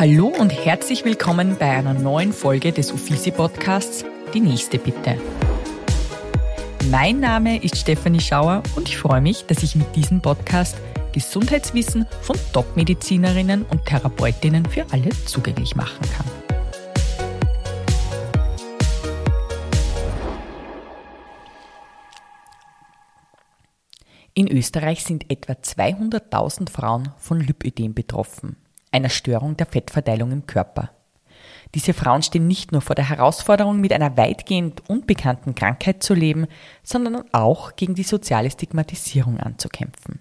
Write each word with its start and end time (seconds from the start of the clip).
Hallo 0.00 0.28
und 0.28 0.50
herzlich 0.50 1.04
willkommen 1.04 1.56
bei 1.58 1.70
einer 1.72 1.92
neuen 1.92 2.32
Folge 2.32 2.70
des 2.70 2.92
Uffizi 2.92 3.32
Podcasts 3.32 4.04
Die 4.32 4.38
nächste 4.38 4.78
bitte. 4.78 5.20
Mein 6.88 7.18
Name 7.18 7.60
ist 7.60 7.76
Stefanie 7.78 8.20
Schauer 8.20 8.62
und 8.76 8.88
ich 8.88 8.96
freue 8.96 9.20
mich, 9.20 9.46
dass 9.46 9.64
ich 9.64 9.74
mit 9.74 9.96
diesem 9.96 10.22
Podcast 10.22 10.76
Gesundheitswissen 11.10 12.06
von 12.22 12.36
Top-Medizinerinnen 12.52 13.64
und 13.64 13.86
Therapeutinnen 13.86 14.66
für 14.66 14.86
alle 14.92 15.08
zugänglich 15.26 15.74
machen 15.74 16.08
kann. 16.16 16.26
In 24.34 24.46
Österreich 24.46 25.02
sind 25.02 25.28
etwa 25.28 25.54
200.000 25.54 26.70
Frauen 26.70 27.08
von 27.18 27.40
Lipödem 27.40 27.94
betroffen, 27.94 28.54
einer 28.92 29.08
Störung 29.08 29.56
der 29.56 29.66
Fettverteilung 29.66 30.32
im 30.32 30.46
Körper. 30.46 30.90
Diese 31.74 31.92
Frauen 31.92 32.22
stehen 32.22 32.46
nicht 32.46 32.72
nur 32.72 32.80
vor 32.80 32.96
der 32.96 33.08
Herausforderung, 33.08 33.80
mit 33.80 33.92
einer 33.92 34.16
weitgehend 34.16 34.88
unbekannten 34.88 35.54
Krankheit 35.54 36.02
zu 36.02 36.14
leben, 36.14 36.46
sondern 36.82 37.24
auch 37.32 37.76
gegen 37.76 37.94
die 37.94 38.04
soziale 38.04 38.50
Stigmatisierung 38.50 39.38
anzukämpfen. 39.38 40.20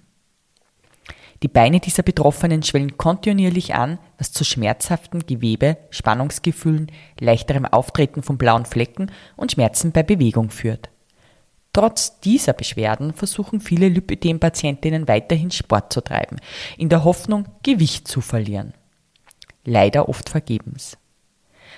Die 1.44 1.48
Beine 1.48 1.80
dieser 1.80 2.04
Betroffenen 2.04 2.64
schwellen 2.64 2.98
kontinuierlich 2.98 3.76
an, 3.76 4.00
was 4.18 4.32
zu 4.32 4.44
schmerzhaften 4.44 5.26
Gewebe, 5.26 5.78
Spannungsgefühlen, 5.92 6.92
leichterem 7.20 7.66
Auftreten 7.66 8.24
von 8.24 8.38
blauen 8.38 8.66
Flecken 8.66 9.12
und 9.36 9.52
Schmerzen 9.52 9.92
bei 9.92 10.02
Bewegung 10.02 10.50
führt. 10.50 10.90
Trotz 11.78 12.20
dieser 12.22 12.54
Beschwerden 12.54 13.14
versuchen 13.14 13.62
viele 13.62 13.88
Lipödem-Patientinnen 13.88 15.08
weiterhin 15.08 15.52
Sport 15.52 15.94
zu 15.94 16.02
treiben, 16.02 16.38
in 16.76 16.90
der 16.90 17.04
Hoffnung, 17.04 17.46
Gewicht 17.62 18.08
zu 18.08 18.20
verlieren. 18.20 18.74
Leider 19.64 20.10
oft 20.10 20.28
vergebens. 20.28 20.98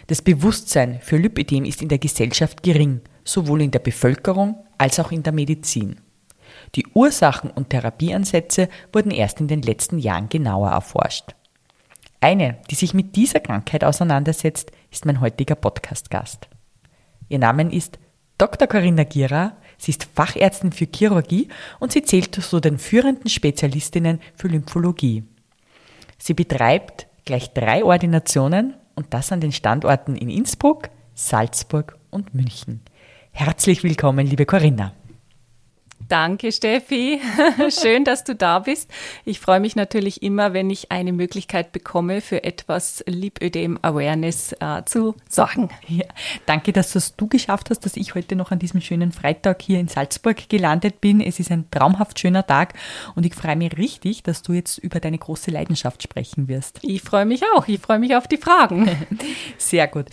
Das 0.08 0.22
Bewusstsein 0.22 1.02
für 1.02 1.18
Lipödem 1.18 1.66
ist 1.66 1.82
in 1.82 1.90
der 1.90 1.98
Gesellschaft 1.98 2.64
gering, 2.64 3.02
sowohl 3.26 3.62
in 3.62 3.72
der 3.72 3.80
Bevölkerung 3.80 4.64
als 4.78 5.02
auch 5.02 5.12
in 5.12 5.22
der 5.22 5.34
Medizin. 5.34 6.00
Die 6.76 6.88
Ursachen 6.94 7.52
und 7.52 7.70
Therapieansätze 7.70 8.70
wurden 8.94 9.12
erst 9.12 9.42
in 9.42 9.50
den 9.50 9.64
letzten 9.64 10.00
Jahren 10.00 10.30
genauer 10.30 10.70
erforscht. 10.70 11.36
Eine, 12.22 12.60
die 12.72 12.76
sich 12.76 12.94
mit 12.94 13.18
dieser 13.18 13.42
Krankheit 13.42 13.84
auseinandersetzt, 13.84 14.72
ist 14.92 15.06
mein 15.06 15.20
heutiger 15.20 15.56
Podcast-Gast. 15.56 16.48
Ihr 17.28 17.40
Name 17.40 17.70
ist 17.74 18.00
Dr. 18.38 18.70
Corinna 18.70 19.04
Gira, 19.04 19.58
Sie 19.80 19.92
ist 19.92 20.08
Fachärztin 20.14 20.74
für 20.74 20.88
Chirurgie 20.94 21.48
und 21.80 21.92
sie 21.92 22.04
zählt 22.04 22.36
zu 22.36 22.60
den 22.60 22.78
führenden 22.78 23.30
Spezialistinnen 23.30 24.20
für 24.36 24.50
Lymphologie. 24.50 25.24
Sie 26.18 26.34
betreibt 26.34 27.08
gleich 27.26 27.54
drei 27.54 27.84
Ordinationen 27.84 28.76
und 28.96 29.14
das 29.14 29.32
an 29.32 29.40
den 29.40 29.54
Standorten 29.54 30.16
in 30.16 30.30
Innsbruck, 30.30 30.90
Salzburg 31.16 31.98
und 32.12 32.36
München. 32.36 32.82
Herzlich 33.32 33.84
willkommen, 33.84 34.28
liebe 34.28 34.46
Corinna. 34.46 34.94
Danke, 36.10 36.52
Steffi. 36.52 37.22
Schön, 37.70 38.04
dass 38.04 38.24
du 38.24 38.34
da 38.34 38.58
bist. 38.58 38.90
Ich 39.26 39.40
freue 39.40 39.60
mich 39.60 39.76
natürlich 39.76 40.24
immer, 40.24 40.54
wenn 40.54 40.72
ich 40.72 40.92
eine 40.92 41.14
Möglichkeit 41.14 41.72
bekomme, 41.72 42.22
für 42.22 42.44
etwas 42.44 43.04
Lipödem-Awareness 43.06 44.56
äh, 44.60 44.84
zu 44.86 45.14
sorgen. 45.30 45.70
Ja, 45.88 46.06
danke, 46.48 46.74
dass 46.74 46.94
das 46.94 47.16
du 47.16 47.28
geschafft 47.28 47.70
hast, 47.70 47.86
dass 47.86 47.96
ich 47.96 48.16
heute 48.16 48.36
noch 48.36 48.50
an 48.50 48.58
diesem 48.58 48.82
schönen 48.82 49.12
Freitag 49.12 49.62
hier 49.62 49.80
in 49.80 49.88
Salzburg 49.88 50.50
gelandet 50.50 51.00
bin. 51.00 51.22
Es 51.22 51.40
ist 51.40 51.52
ein 51.52 51.70
traumhaft 51.70 52.18
schöner 52.18 52.46
Tag 52.46 52.74
und 53.14 53.24
ich 53.28 53.36
freue 53.36 53.56
mich 53.56 53.78
richtig, 53.78 54.24
dass 54.24 54.42
du 54.42 54.54
jetzt 54.54 54.80
über 54.80 55.00
deine 55.00 55.20
große 55.20 55.52
Leidenschaft 55.52 56.02
sprechen 56.02 56.48
wirst. 56.48 56.80
Ich 56.82 57.04
freue 57.04 57.26
mich 57.26 57.44
auch. 57.56 57.68
Ich 57.68 57.80
freue 57.80 58.00
mich 58.00 58.16
auf 58.16 58.28
die 58.28 58.38
Fragen. 58.38 58.90
Sehr 59.60 59.88
gut. 59.88 60.08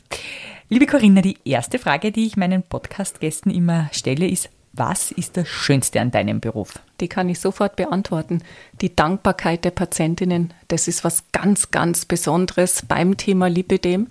Liebe 0.68 0.86
Corinna, 0.86 1.22
die 1.22 1.38
erste 1.44 1.78
Frage, 1.78 2.10
die 2.10 2.26
ich 2.26 2.36
meinen 2.36 2.64
Podcast-Gästen 2.64 3.50
immer 3.50 3.88
stelle, 3.92 4.26
ist, 4.26 4.50
was 4.76 5.10
ist 5.10 5.36
das 5.36 5.48
Schönste 5.48 6.00
an 6.00 6.10
deinem 6.10 6.40
Beruf? 6.40 6.74
Die 7.00 7.08
kann 7.08 7.28
ich 7.28 7.40
sofort 7.40 7.76
beantworten. 7.76 8.42
Die 8.80 8.94
Dankbarkeit 8.94 9.64
der 9.64 9.70
Patientinnen, 9.70 10.52
das 10.68 10.88
ist 10.88 11.04
was 11.04 11.24
ganz, 11.32 11.70
ganz 11.70 12.04
Besonderes 12.04 12.84
beim 12.86 13.16
Thema 13.16 13.48
Lipidem. 13.48 14.08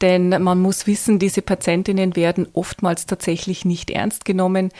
Denn 0.00 0.28
man 0.28 0.60
muss 0.60 0.86
wissen, 0.86 1.18
diese 1.18 1.42
Patientinnen 1.42 2.16
werden 2.16 2.48
oftmals 2.52 3.06
tatsächlich 3.06 3.64
nicht 3.64 3.90
ernst 3.90 4.24
genommen 4.24 4.70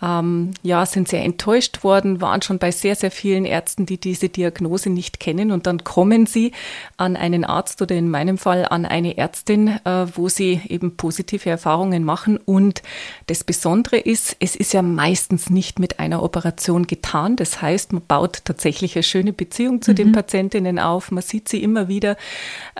ähm, 0.00 0.52
ja, 0.62 0.86
sind 0.86 1.08
sehr 1.08 1.24
enttäuscht 1.24 1.82
worden, 1.82 2.20
waren 2.20 2.42
schon 2.42 2.58
bei 2.58 2.70
sehr, 2.70 2.94
sehr 2.94 3.10
vielen 3.10 3.44
Ärzten, 3.44 3.84
die 3.84 3.98
diese 3.98 4.28
Diagnose 4.28 4.90
nicht 4.90 5.18
kennen. 5.18 5.50
Und 5.50 5.66
dann 5.66 5.82
kommen 5.82 6.26
sie 6.26 6.52
an 6.96 7.16
einen 7.16 7.44
Arzt 7.44 7.82
oder 7.82 7.96
in 7.96 8.08
meinem 8.08 8.38
Fall 8.38 8.66
an 8.68 8.86
eine 8.86 9.18
Ärztin, 9.18 9.68
äh, 9.84 10.06
wo 10.14 10.28
sie 10.28 10.60
eben 10.68 10.96
positive 10.96 11.50
Erfahrungen 11.50 12.04
machen. 12.04 12.36
Und 12.36 12.82
das 13.26 13.42
Besondere 13.42 13.98
ist, 13.98 14.36
es 14.38 14.54
ist 14.54 14.72
ja 14.72 14.82
meistens 14.82 15.50
nicht 15.50 15.80
mit 15.80 15.98
einer 15.98 16.22
Operation 16.22 16.86
getan. 16.86 17.34
Das 17.34 17.60
heißt, 17.60 17.92
man 17.92 18.02
baut 18.06 18.44
tatsächlich 18.44 18.94
eine 18.94 19.02
schöne 19.02 19.32
Beziehung 19.32 19.82
zu 19.82 19.90
mhm. 19.92 19.96
den 19.96 20.12
Patientinnen 20.12 20.78
auf. 20.78 21.10
Man 21.10 21.22
sieht 21.22 21.48
sie 21.48 21.62
immer 21.62 21.88
wieder 21.88 22.16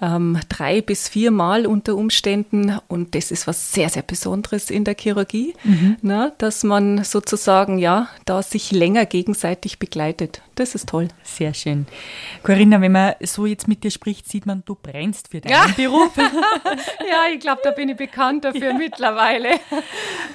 ähm, 0.00 0.38
drei 0.48 0.80
bis 0.80 1.08
vier 1.08 1.32
Mal 1.32 1.66
unter 1.66 1.96
Umständen. 1.96 2.78
Und 2.86 3.16
das 3.16 3.32
ist 3.32 3.48
was 3.48 3.72
sehr, 3.72 3.88
sehr 3.88 4.02
Besonderes 4.02 4.70
in 4.70 4.84
der 4.84 4.94
Chirurgie, 4.94 5.54
mhm. 5.64 5.96
na, 6.02 6.32
dass 6.38 6.62
man 6.62 7.04
sozusagen, 7.10 7.78
ja, 7.78 8.08
da 8.24 8.42
sich 8.42 8.72
länger 8.72 9.06
gegenseitig 9.06 9.78
begleitet. 9.78 10.42
Das 10.58 10.74
ist 10.74 10.88
toll. 10.88 11.06
Sehr 11.22 11.54
schön. 11.54 11.86
Corinna, 12.42 12.80
wenn 12.80 12.91
man 12.91 13.14
so 13.20 13.46
jetzt 13.46 13.69
mit 13.69 13.84
dir 13.84 13.92
spricht, 13.92 14.28
sieht 14.28 14.44
man, 14.44 14.64
du 14.64 14.74
brennst 14.74 15.28
für 15.28 15.41
deinen 15.41 15.52
ja. 15.52 15.66
Beruf. 15.76 16.16
ja, 16.16 17.32
ich 17.32 17.38
glaube, 17.38 17.60
da 17.62 17.70
bin 17.70 17.88
ich 17.88 17.96
bekannt 17.96 18.44
dafür 18.44 18.72
ja. 18.72 18.78
mittlerweile. 18.78 19.50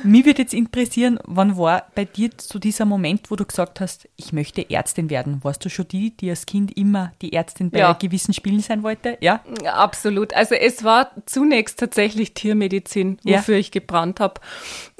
Mich 0.03 0.25
würde 0.25 0.43
jetzt 0.43 0.53
interessieren, 0.53 1.19
wann 1.25 1.57
war 1.57 1.87
bei 1.93 2.05
dir 2.05 2.29
so 2.37 2.57
dieser 2.57 2.85
Moment, 2.85 3.29
wo 3.31 3.35
du 3.35 3.45
gesagt 3.45 3.81
hast, 3.81 4.07
ich 4.15 4.31
möchte 4.31 4.69
Ärztin 4.69 5.09
werden? 5.09 5.43
Warst 5.43 5.65
du 5.65 5.69
schon 5.69 5.89
die, 5.89 6.15
die 6.15 6.29
als 6.29 6.45
Kind 6.45 6.75
immer 6.77 7.11
die 7.21 7.33
Ärztin 7.33 7.69
bei 7.69 7.79
ja. 7.79 7.91
gewissen 7.91 8.33
Spielen 8.33 8.61
sein 8.61 8.81
wollte? 8.81 9.17
Ja? 9.19 9.41
Absolut. 9.65 10.33
Also 10.33 10.55
es 10.55 10.85
war 10.85 11.11
zunächst 11.25 11.79
tatsächlich 11.79 12.33
Tiermedizin, 12.33 13.17
wofür 13.23 13.57
ich 13.57 13.71
gebrannt 13.71 14.21
habe. 14.21 14.39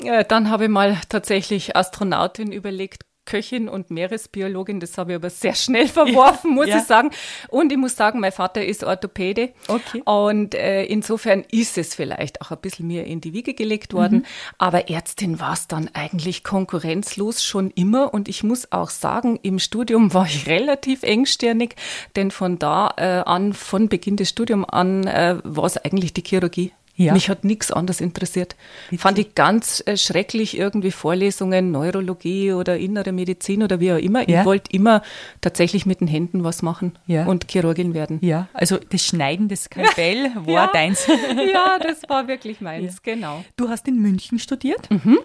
Äh, 0.04 0.26
dann 0.26 0.50
habe 0.50 0.66
ich 0.66 0.70
mal 0.70 0.98
tatsächlich 1.08 1.63
ich 1.64 1.76
Astronautin 1.76 2.52
überlegt, 2.52 3.04
Köchin 3.26 3.70
und 3.70 3.90
Meeresbiologin, 3.90 4.80
das 4.80 4.98
habe 4.98 5.14
ich 5.14 5.16
aber 5.16 5.30
sehr 5.30 5.56
schnell 5.56 5.88
verworfen, 5.88 6.52
ja, 6.52 6.56
muss 6.56 6.68
ja. 6.68 6.78
ich 6.78 6.84
sagen. 6.84 7.12
Und 7.50 7.72
ich 7.72 7.78
muss 7.78 7.96
sagen, 7.96 8.20
mein 8.20 8.32
Vater 8.32 8.66
ist 8.66 8.84
Orthopäde. 8.84 9.54
Okay. 9.68 10.02
Und 10.06 10.56
äh, 10.56 10.84
insofern 10.86 11.46
ist 11.52 11.78
es 11.78 11.96
vielleicht 11.96 12.42
auch 12.42 12.52
ein 12.52 12.60
bisschen 12.60 12.88
mir 12.88 13.06
in 13.06 13.22
die 13.22 13.34
Wiege 13.34 13.54
gelegt 13.54 13.94
worden. 13.94 14.20
Mhm. 14.20 14.26
Aber 14.58 14.90
Ärztin 14.90 15.40
war 15.40 15.54
es 15.54 15.68
dann 15.68 15.90
eigentlich 15.94 16.44
konkurrenzlos 16.44 17.44
schon 17.44 17.72
immer. 17.72 18.14
Und 18.14 18.28
ich 18.28 18.44
muss 18.44 18.72
auch 18.72 18.90
sagen, 18.90 19.40
im 19.42 19.60
Studium 19.60 20.14
war 20.14 20.26
ich 20.26 20.48
relativ 20.48 21.04
engstirnig, 21.04 21.76
denn 22.16 22.32
von 22.32 22.60
da 22.60 22.94
äh, 22.98 23.24
an, 23.26 23.54
von 23.54 23.88
Beginn 23.88 24.18
des 24.18 24.30
Studiums 24.30 24.68
an, 24.70 25.08
äh, 25.08 25.38
war 25.44 25.66
es 25.66 25.78
eigentlich 25.78 26.14
die 26.14 26.24
Chirurgie. 26.26 26.74
Ja. 26.96 27.14
Mich 27.14 27.30
hat 27.30 27.44
nichts 27.44 27.72
anderes 27.72 28.02
interessiert. 28.02 28.56
Bitte? 28.90 29.02
Fand 29.02 29.18
ich 29.18 29.34
ganz 29.34 29.82
äh, 29.86 29.98
schrecklich 29.98 30.56
irgendwie 30.58 30.92
Vorlesungen, 30.92 31.72
Neurologie 31.72 32.54
oder 32.54 32.78
innere 32.78 33.12
Medizin 33.12 33.64
oder 33.64 33.80
wie 33.80 33.94
auch 33.94 33.98
immer. 33.98 34.30
Ja. 34.30 34.42
Ich 34.42 34.46
wollte 34.46 34.72
immer 34.72 35.02
tatsächlich 35.42 35.88
mit 35.88 36.02
den 36.02 36.08
Händen 36.08 36.44
was 36.44 36.62
machen 36.62 37.00
ja. 37.08 37.26
und 37.26 37.52
Chirurgin 37.52 37.96
werden. 37.96 38.20
Ja, 38.22 38.48
also 38.54 38.78
das 38.78 39.04
Schneiden 39.04 39.48
des 39.48 39.64
Skalpell 39.64 40.34
war 40.46 40.72
deins. 40.72 41.08
ja, 41.52 41.80
das 41.80 42.08
war 42.08 42.28
wirklich 42.28 42.62
meins, 42.62 43.02
genau. 43.02 43.44
Du 43.56 43.70
hast 43.70 43.88
in 43.88 44.00
München 44.00 44.38
studiert 44.38 44.88
mhm. 44.92 45.18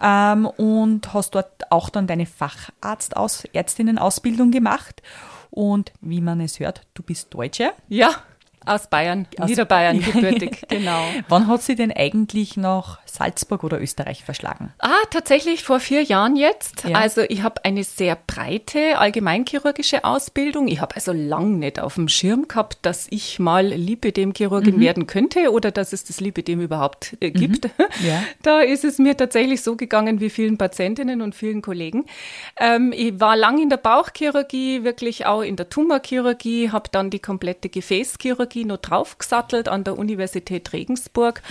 ähm, 0.00 0.46
und 0.46 1.12
hast 1.12 1.34
dort 1.34 1.72
auch 1.72 1.90
dann 1.90 2.06
deine 2.06 2.26
Facharztärztinnenausbildung 2.26 4.52
gemacht. 4.52 5.02
Und 5.50 5.92
wie 6.00 6.20
man 6.20 6.40
es 6.40 6.60
hört, 6.60 6.82
du 6.94 7.02
bist 7.02 7.34
Deutsche. 7.34 7.72
Ja. 7.88 8.22
Aus 8.66 8.88
Bayern, 8.88 9.26
aus 9.38 9.48
Niederbayern 9.48 10.00
gebürtig, 10.00 10.64
genau. 10.68 11.04
Wann 11.28 11.46
hat 11.46 11.62
sie 11.62 11.76
denn 11.76 11.92
eigentlich 11.92 12.56
nach 12.56 12.98
Salzburg 13.16 13.64
oder 13.64 13.80
Österreich 13.80 14.24
verschlagen? 14.24 14.72
Ah, 14.78 14.90
tatsächlich 15.10 15.64
vor 15.64 15.80
vier 15.80 16.02
Jahren 16.02 16.36
jetzt. 16.36 16.84
Ja. 16.84 16.98
Also 16.98 17.22
ich 17.22 17.42
habe 17.42 17.64
eine 17.64 17.84
sehr 17.84 18.16
breite 18.26 18.98
allgemeinchirurgische 18.98 20.04
Ausbildung. 20.04 20.68
Ich 20.68 20.80
habe 20.80 20.94
also 20.94 21.12
lang 21.12 21.58
nicht 21.58 21.80
auf 21.80 21.94
dem 21.94 22.08
Schirm 22.08 22.48
gehabt, 22.48 22.78
dass 22.82 23.06
ich 23.10 23.38
mal 23.38 23.66
Lipidem-Chirurgin 23.66 24.76
mhm. 24.76 24.80
werden 24.80 25.06
könnte 25.06 25.50
oder 25.50 25.70
dass 25.70 25.92
es 25.92 26.04
das 26.04 26.20
Lipidem 26.20 26.60
überhaupt 26.60 27.16
äh, 27.20 27.30
gibt. 27.30 27.64
Mhm. 27.64 28.06
Ja. 28.06 28.22
Da 28.42 28.60
ist 28.60 28.84
es 28.84 28.98
mir 28.98 29.16
tatsächlich 29.16 29.62
so 29.62 29.76
gegangen 29.76 30.20
wie 30.20 30.30
vielen 30.30 30.56
Patientinnen 30.56 31.20
und 31.20 31.34
vielen 31.34 31.62
Kollegen. 31.62 32.04
Ähm, 32.58 32.92
ich 32.94 33.18
war 33.18 33.36
lang 33.36 33.60
in 33.60 33.70
der 33.70 33.76
Bauchchirurgie, 33.78 34.84
wirklich 34.84 35.26
auch 35.26 35.42
in 35.42 35.56
der 35.56 35.68
Tumorchirurgie, 35.68 36.70
habe 36.70 36.88
dann 36.92 37.10
die 37.10 37.18
komplette 37.18 37.68
Gefäßchirurgie 37.68 38.36
Chirurgie 38.36 38.64
noch 38.64 38.78
draufgesattelt 38.78 39.68
an 39.68 39.84
der 39.84 39.98
Universität 39.98 40.72
Regensburg 40.72 41.42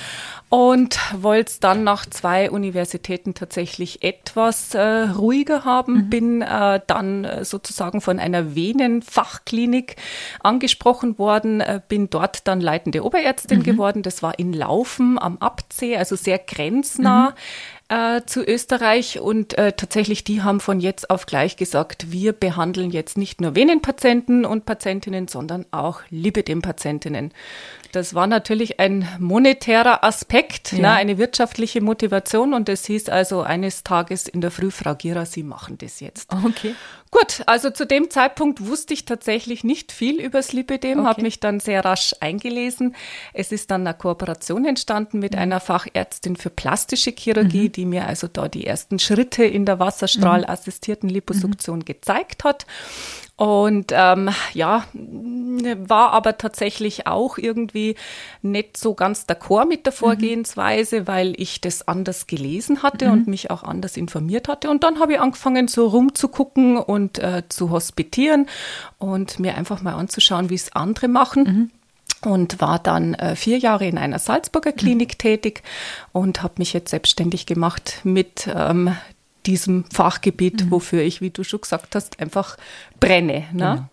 und 0.50 1.00
wollte 1.22 1.55
es 1.56 1.60
dann 1.60 1.84
nach 1.84 2.06
zwei 2.06 2.52
Universitäten 2.52 3.34
tatsächlich 3.34 4.04
etwas 4.04 4.74
äh, 4.74 4.82
ruhiger 4.82 5.66
haben. 5.66 5.94
Mhm. 5.94 6.10
Bin 6.10 6.42
äh, 6.42 6.82
dann 6.86 7.24
äh, 7.24 7.46
sozusagen 7.46 8.02
von 8.02 8.20
einer 8.20 8.56
Venenfachklinik 8.56 9.96
angesprochen 10.42 11.18
worden, 11.18 11.62
äh, 11.62 11.82
bin 11.88 12.10
dort 12.10 12.48
dann 12.48 12.62
leitende 12.62 13.04
Oberärztin 13.04 13.60
mhm. 13.60 13.64
geworden. 13.64 14.04
Das 14.04 14.22
war 14.22 14.38
in 14.38 14.54
Laufen 14.54 15.18
am 15.20 15.38
Abzeh, 15.38 15.98
also 15.98 16.16
sehr 16.16 16.40
grenznah. 16.40 17.32
Mhm 17.32 17.36
äh, 17.88 18.24
zu 18.26 18.44
Österreich 18.44 19.20
und 19.20 19.58
äh, 19.60 19.74
tatsächlich 19.74 20.24
die 20.24 20.42
haben 20.42 20.60
von 20.60 20.80
jetzt 20.80 21.12
auf 21.12 21.28
gleich 21.28 21.56
gesagt, 21.56 22.12
wir 22.12 22.34
behandeln 22.34 22.90
jetzt 22.90 23.16
nicht 23.16 23.42
nur 23.42 23.56
Venenpatienten 23.56 24.44
und 24.44 24.66
Patientinnen, 24.66 25.28
sondern 25.28 25.68
auch 25.70 26.02
Lipidem-Patientinnen. 26.10 27.32
Das 27.96 28.14
war 28.14 28.28
natürlich 28.28 28.78
ein 28.82 29.08
monetärer 29.20 30.04
Aspekt, 30.04 30.74
ja. 30.74 30.80
ne, 30.80 30.92
eine 30.92 31.18
wirtschaftliche 31.18 31.80
Motivation 31.80 32.54
und 32.54 32.68
es 32.68 32.84
hieß 32.86 33.08
also 33.08 33.42
eines 33.42 33.84
Tages 33.84 34.28
in 34.28 34.42
der 34.42 34.52
Früh, 34.52 34.70
Frau 34.70 34.96
Gira, 34.96 35.26
Sie 35.26 35.44
machen 35.44 35.78
das 35.78 36.02
jetzt. 36.02 36.34
Okay. 36.46 36.76
Gut, 37.12 37.44
also 37.46 37.70
zu 37.70 37.86
dem 37.86 38.10
Zeitpunkt 38.10 38.68
wusste 38.68 38.94
ich 38.94 39.06
tatsächlich 39.06 39.64
nicht 39.64 39.94
viel 39.94 40.20
über 40.20 40.40
das 40.40 40.52
Lipidem, 40.52 41.00
okay. 41.00 41.08
habe 41.08 41.22
mich 41.22 41.40
dann 41.40 41.62
sehr 41.62 41.86
rasch 41.86 42.14
eingelesen. 42.20 42.98
Es 43.34 43.54
ist 43.54 43.72
dann 43.72 43.88
eine 43.88 43.96
Kooperation 43.96 44.66
entstanden 44.66 45.20
mit 45.20 45.32
mhm. 45.32 45.40
einer 45.40 45.60
Fachärztin 45.62 46.36
für 46.36 46.50
plastische 46.50 47.12
Chirurgie, 47.12 47.70
mhm. 47.70 47.72
die 47.72 47.86
mir 47.86 48.08
also 48.08 48.28
da 48.28 48.50
die 48.50 48.68
ersten 48.68 49.00
Schritte 49.00 49.46
in 49.46 49.66
der 49.66 49.80
wasserstrahlassistierten 49.80 51.08
Liposuktion 51.08 51.80
mhm. 51.80 51.86
gezeigt 51.86 52.44
hat. 52.44 52.66
Und 53.38 53.92
ähm, 53.92 54.30
ja, 54.54 54.86
war 54.94 56.12
aber 56.12 56.38
tatsächlich 56.38 57.06
auch 57.06 57.38
irgendwie 57.38 57.96
nicht 58.42 58.78
so 58.78 58.94
ganz 58.94 59.26
d'accord 59.28 59.68
mit 59.68 59.86
der 59.86 59.92
mhm. 59.92 59.98
Vorgehensweise, 59.98 61.02
mhm. 61.02 61.08
weil 61.08 61.34
ich 61.38 61.60
das 61.60 61.86
anders 61.88 62.28
gelesen 62.28 62.82
hatte 62.82 63.08
mhm. 63.08 63.12
und 63.12 63.28
mich 63.28 63.52
auch 63.52 63.64
anders 63.64 63.98
informiert 63.98 64.48
hatte. 64.48 64.70
Und 64.70 64.84
dann 64.84 65.00
habe 65.00 65.14
ich 65.14 65.20
angefangen, 65.20 65.68
so 65.68 65.88
rumzugucken 65.88 66.78
und 66.78 67.20
äh, 67.20 67.44
zu 67.50 67.72
hospitieren 67.72 68.48
und 69.00 69.38
mir 69.38 69.56
einfach 69.56 69.82
mal 69.82 69.96
anzuschauen, 69.96 70.50
wie 70.50 70.56
es 70.56 70.72
andere 70.74 71.10
machen. 71.10 71.44
Mhm 71.44 71.72
und 72.22 72.60
war 72.60 72.80
dann 72.80 73.14
äh, 73.14 73.36
vier 73.36 73.58
Jahre 73.58 73.86
in 73.86 73.98
einer 73.98 74.20
Salzburger 74.20 74.72
Klinik 74.72 75.10
mhm. 75.10 75.18
tätig 75.18 75.64
und 76.12 76.42
habe 76.42 76.56
mich 76.58 76.74
jetzt 76.74 76.90
selbstständig 76.90 77.46
gemacht 77.46 78.00
mit 78.04 78.50
ähm, 78.54 78.96
diesem 79.46 79.86
Fachgebiet, 79.92 80.66
mhm. 80.66 80.72
wofür 80.72 81.02
ich, 81.02 81.22
wie 81.22 81.30
du 81.30 81.44
schon 81.44 81.62
gesagt 81.62 81.96
hast, 81.96 82.20
einfach 82.20 82.58
brenne. 83.00 83.46
Ne? 83.52 83.88
Genau. 83.88 83.90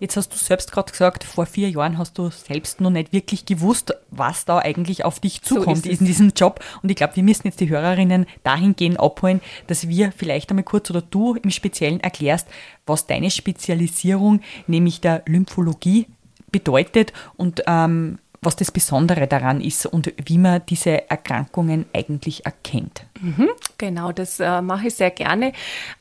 Jetzt 0.00 0.16
hast 0.16 0.32
du 0.32 0.36
selbst 0.36 0.70
gerade 0.70 0.92
gesagt, 0.92 1.24
vor 1.24 1.44
vier 1.46 1.70
Jahren 1.70 1.98
hast 1.98 2.18
du 2.18 2.30
selbst 2.30 2.80
noch 2.80 2.90
nicht 2.90 3.12
wirklich 3.12 3.46
gewusst, 3.46 3.94
was 4.10 4.44
da 4.44 4.58
eigentlich 4.58 5.04
auf 5.04 5.18
dich 5.18 5.42
zukommt 5.42 5.84
so 5.84 5.90
in 5.90 6.04
diesem 6.04 6.32
Job. 6.36 6.64
Und 6.82 6.90
ich 6.90 6.96
glaube, 6.96 7.16
wir 7.16 7.24
müssen 7.24 7.48
jetzt 7.48 7.58
die 7.58 7.68
Hörerinnen 7.68 8.26
dahingehend 8.44 9.00
abholen, 9.00 9.40
dass 9.66 9.88
wir 9.88 10.12
vielleicht 10.12 10.50
einmal 10.50 10.64
kurz 10.64 10.88
oder 10.90 11.02
du 11.02 11.34
im 11.34 11.50
Speziellen 11.50 11.98
erklärst, 11.98 12.46
was 12.86 13.06
deine 13.06 13.30
Spezialisierung, 13.30 14.40
nämlich 14.68 15.00
der 15.00 15.22
Lymphologie, 15.26 16.06
bedeutet 16.50 17.12
und 17.36 17.62
ähm, 17.66 18.18
was 18.40 18.56
das 18.56 18.70
Besondere 18.70 19.26
daran 19.26 19.60
ist 19.60 19.84
und 19.86 20.12
wie 20.24 20.38
man 20.38 20.62
diese 20.68 21.10
Erkrankungen 21.10 21.86
eigentlich 21.92 22.46
erkennt. 22.46 23.04
Mhm, 23.20 23.48
genau, 23.78 24.12
das 24.12 24.38
äh, 24.38 24.62
mache 24.62 24.88
ich 24.88 24.94
sehr 24.94 25.10
gerne. 25.10 25.52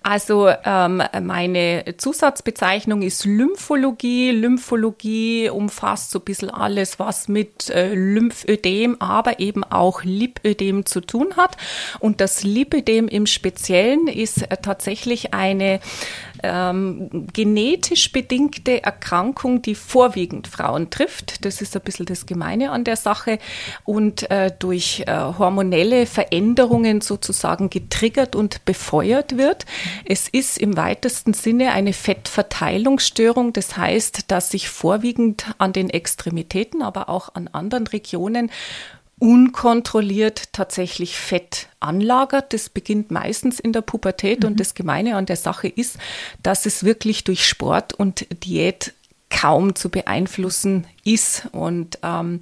Also 0.04 0.50
ähm, 0.64 1.02
meine 1.22 1.96
Zusatzbezeichnung 1.98 3.02
ist 3.02 3.25
Lymphologie. 3.25 4.31
Lymphologie 4.31 5.50
umfasst 5.50 6.12
so 6.12 6.19
ein 6.19 6.25
bisschen 6.25 6.50
alles, 6.50 7.00
was 7.00 7.28
mit 7.28 7.69
äh, 7.69 7.94
Lymphödem, 7.94 9.02
aber 9.02 9.40
eben 9.40 9.64
auch 9.64 10.04
Lipödem 10.04 10.86
zu 10.86 11.02
tun 11.02 11.36
hat. 11.38 11.58
Und 12.00 12.22
das 12.22 12.44
Lipödem 12.44 13.08
im 13.08 13.25
Speziellen 13.25 14.08
ist 14.08 14.44
äh, 14.44 14.58
tatsächlich 14.58 15.34
eine 15.34 15.80
ähm, 16.44 17.28
genetisch 17.34 18.12
bedingte 18.12 18.84
Erkrankung, 18.84 19.62
die 19.62 19.75
vorwiegend 19.75 20.48
Frauen 20.48 20.90
trifft. 20.90 21.46
Das 21.46 21.62
ist 21.62 21.75
ein 21.75 21.81
bisschen 21.81 22.06
das 22.06 22.25
Gemeine 22.25 22.72
an 22.72 22.84
der 22.84 22.96
Sache. 22.96 23.40
Und 23.86 24.30
äh, 24.30 24.52
durch 24.58 25.04
äh, 25.08 25.14
hormonelle 25.16 26.06
Veränderungen 26.06 27.02
sozusagen 27.07 27.69
getriggert 27.69 28.36
und 28.36 28.65
befeuert 28.65 29.38
wird. 29.38 29.65
Es 30.06 30.27
ist 30.27 30.57
im 30.57 30.77
weitesten 30.77 31.33
Sinne 31.33 31.71
eine 31.71 31.94
Fettverteilungsstörung. 31.94 33.54
Das 33.54 33.77
heißt, 33.77 34.30
dass 34.31 34.50
sich 34.50 34.69
vorwiegend 34.69 35.45
an 35.57 35.74
den 35.74 35.89
Extremitäten, 35.89 36.81
aber 36.81 37.09
auch 37.09 37.33
an 37.33 37.48
anderen 37.48 37.88
Regionen 37.88 38.51
unkontrolliert 39.19 40.54
tatsächlich 40.54 41.18
Fett 41.18 41.69
anlagert. 41.80 42.54
Das 42.54 42.69
beginnt 42.69 43.09
meistens 43.09 43.59
in 43.59 43.74
der 43.74 43.81
Pubertät 43.81 44.42
mhm. 44.42 44.50
und 44.50 44.59
das 44.59 44.75
Gemeine 44.75 45.15
an 45.15 45.25
der 45.25 45.38
Sache 45.38 45.68
ist, 45.68 45.98
dass 46.44 46.65
es 46.65 46.83
wirklich 46.83 47.24
durch 47.24 47.45
Sport 47.45 47.94
und 47.94 48.27
Diät 48.44 48.94
kaum 49.30 49.76
zu 49.76 49.90
beeinflussen 49.90 50.88
ist. 51.04 51.48
Und 51.52 52.00
ähm, 52.04 52.42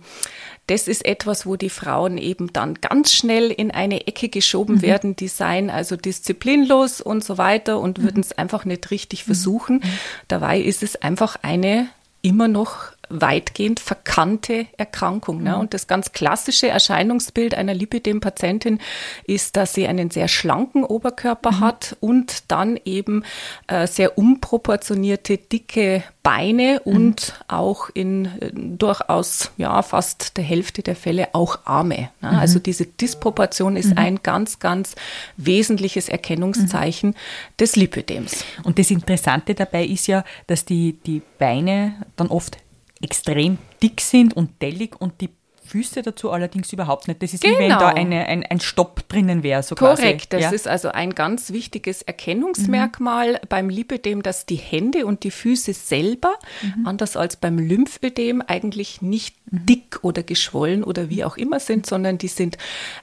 das 0.68 0.88
ist 0.88 1.06
etwas, 1.06 1.46
wo 1.46 1.56
die 1.56 1.70
Frauen 1.70 2.18
eben 2.18 2.52
dann 2.54 2.76
ganz 2.76 3.14
schnell 3.14 3.52
in 3.52 3.72
eine 3.72 4.08
Ecke 4.08 4.30
geschoben 4.30 4.76
mhm. 4.76 4.82
werden, 4.82 5.16
die 5.16 5.28
seien 5.28 5.70
also 5.70 5.96
disziplinlos 5.96 7.02
und 7.02 7.24
so 7.24 7.38
weiter 7.38 7.80
und 7.80 8.00
mhm. 8.00 8.04
würden 8.04 8.20
es 8.22 8.32
einfach 8.32 8.66
nicht 8.66 8.92
richtig 8.92 9.24
mhm. 9.24 9.26
versuchen. 9.26 9.76
Mhm. 9.76 10.00
Dabei 10.28 10.60
ist 10.60 10.84
es 10.84 10.96
einfach 10.96 11.38
eine 11.42 11.88
immer 12.22 12.48
noch 12.48 12.92
weitgehend 13.10 13.80
verkannte 13.80 14.68
Erkrankung. 14.78 15.44
Ne? 15.44 15.52
Mhm. 15.52 15.60
Und 15.60 15.74
das 15.74 15.88
ganz 15.88 16.12
klassische 16.12 16.68
Erscheinungsbild 16.68 17.56
einer 17.56 17.74
Lipidem-Patientin 17.74 18.80
ist, 19.25 19.56
dass 19.56 19.74
sie 19.74 19.88
einen 19.88 20.12
sehr 20.12 20.28
schlanken 20.28 20.84
Oberkörper 20.84 21.52
mhm. 21.52 21.60
hat 21.60 21.98
und 22.00 22.52
dann 22.52 22.80
eben 22.86 23.24
äh, 23.68 23.88
sehr 23.88 24.18
unproportionierte, 24.18 25.38
dicke 25.38 26.04
Beine 26.25 26.81
mhm. 26.84 26.96
und 26.96 27.34
auch 27.48 27.90
in 27.94 28.25
äh, 28.25 28.50
durchaus 28.52 29.51
ja 29.58 29.84
fast 29.84 30.38
der 30.38 30.44
Hälfte 30.44 30.81
der 30.81 30.96
Fälle 30.96 31.30
auch 31.34 31.60
Arme. 31.66 32.10
Ne? 32.19 32.31
Mhm. 32.31 32.38
Also 32.38 32.58
diese 32.58 32.88
Disproportion 32.88 33.78
ist 33.78 33.92
mhm. 33.92 33.98
ein 33.98 34.19
ganz, 34.24 34.58
ganz 34.58 34.96
wesentliches 35.38 36.10
Erkennungszeichen 36.10 37.12
mhm. 37.12 37.16
des 37.60 37.75
Lipidems. 37.75 38.44
Und 38.63 38.80
das 38.80 38.90
Interessante 38.90 39.54
dabei 39.54 39.86
ist 39.86 40.08
ja, 40.08 40.24
dass 40.48 40.66
die, 40.66 40.94
die 41.06 41.22
Beine 41.38 41.94
dann 42.16 42.28
oft 42.28 42.58
extrem 43.01 43.57
dick 43.81 44.01
sind 44.01 44.36
und 44.36 44.62
dellig 44.62 45.00
und 45.00 45.21
die 45.21 45.30
Füße 45.65 46.01
dazu 46.01 46.31
allerdings 46.31 46.71
überhaupt 46.71 47.07
nicht. 47.07 47.21
Das 47.21 47.33
ist 47.33 47.44
genau. 47.44 47.56
wie 47.56 47.63
wenn 47.63 47.69
da 47.69 47.91
genau. 47.91 48.01
eine, 48.01 48.25
ein, 48.27 48.44
ein 48.44 48.59
Stopp 48.59 49.07
drinnen 49.09 49.44
wäre. 49.44 49.63
So 49.63 49.75
Korrekt, 49.75 50.29
quasi. 50.29 50.41
das 50.41 50.41
ja. 50.41 50.50
ist 50.51 50.67
also 50.67 50.89
ein 50.89 51.15
ganz 51.15 51.51
wichtiges 51.51 52.01
Erkennungsmerkmal 52.01 53.33
mhm. 53.33 53.47
beim 53.50 53.69
Lipödem, 53.69 54.23
dass 54.23 54.45
die 54.45 54.56
Hände 54.56 55.06
und 55.06 55.23
die 55.23 55.31
Füße 55.31 55.73
selber, 55.73 56.33
mhm. 56.62 56.88
anders 56.88 57.17
als 57.17 57.35
beim 57.38 57.57
Lymphödem, 57.57 58.41
eigentlich 58.45 59.01
nicht 59.01 59.36
mhm. 59.51 59.65
dick 59.65 60.00
oder 60.03 60.24
geschwollen 60.24 60.84
oder 60.84 61.10
wie 61.10 61.24
auch 61.24 61.38
immer 61.38 61.60
sind, 61.60 61.86
sondern 61.86 62.17
die 62.17 62.27
sind 62.27 62.57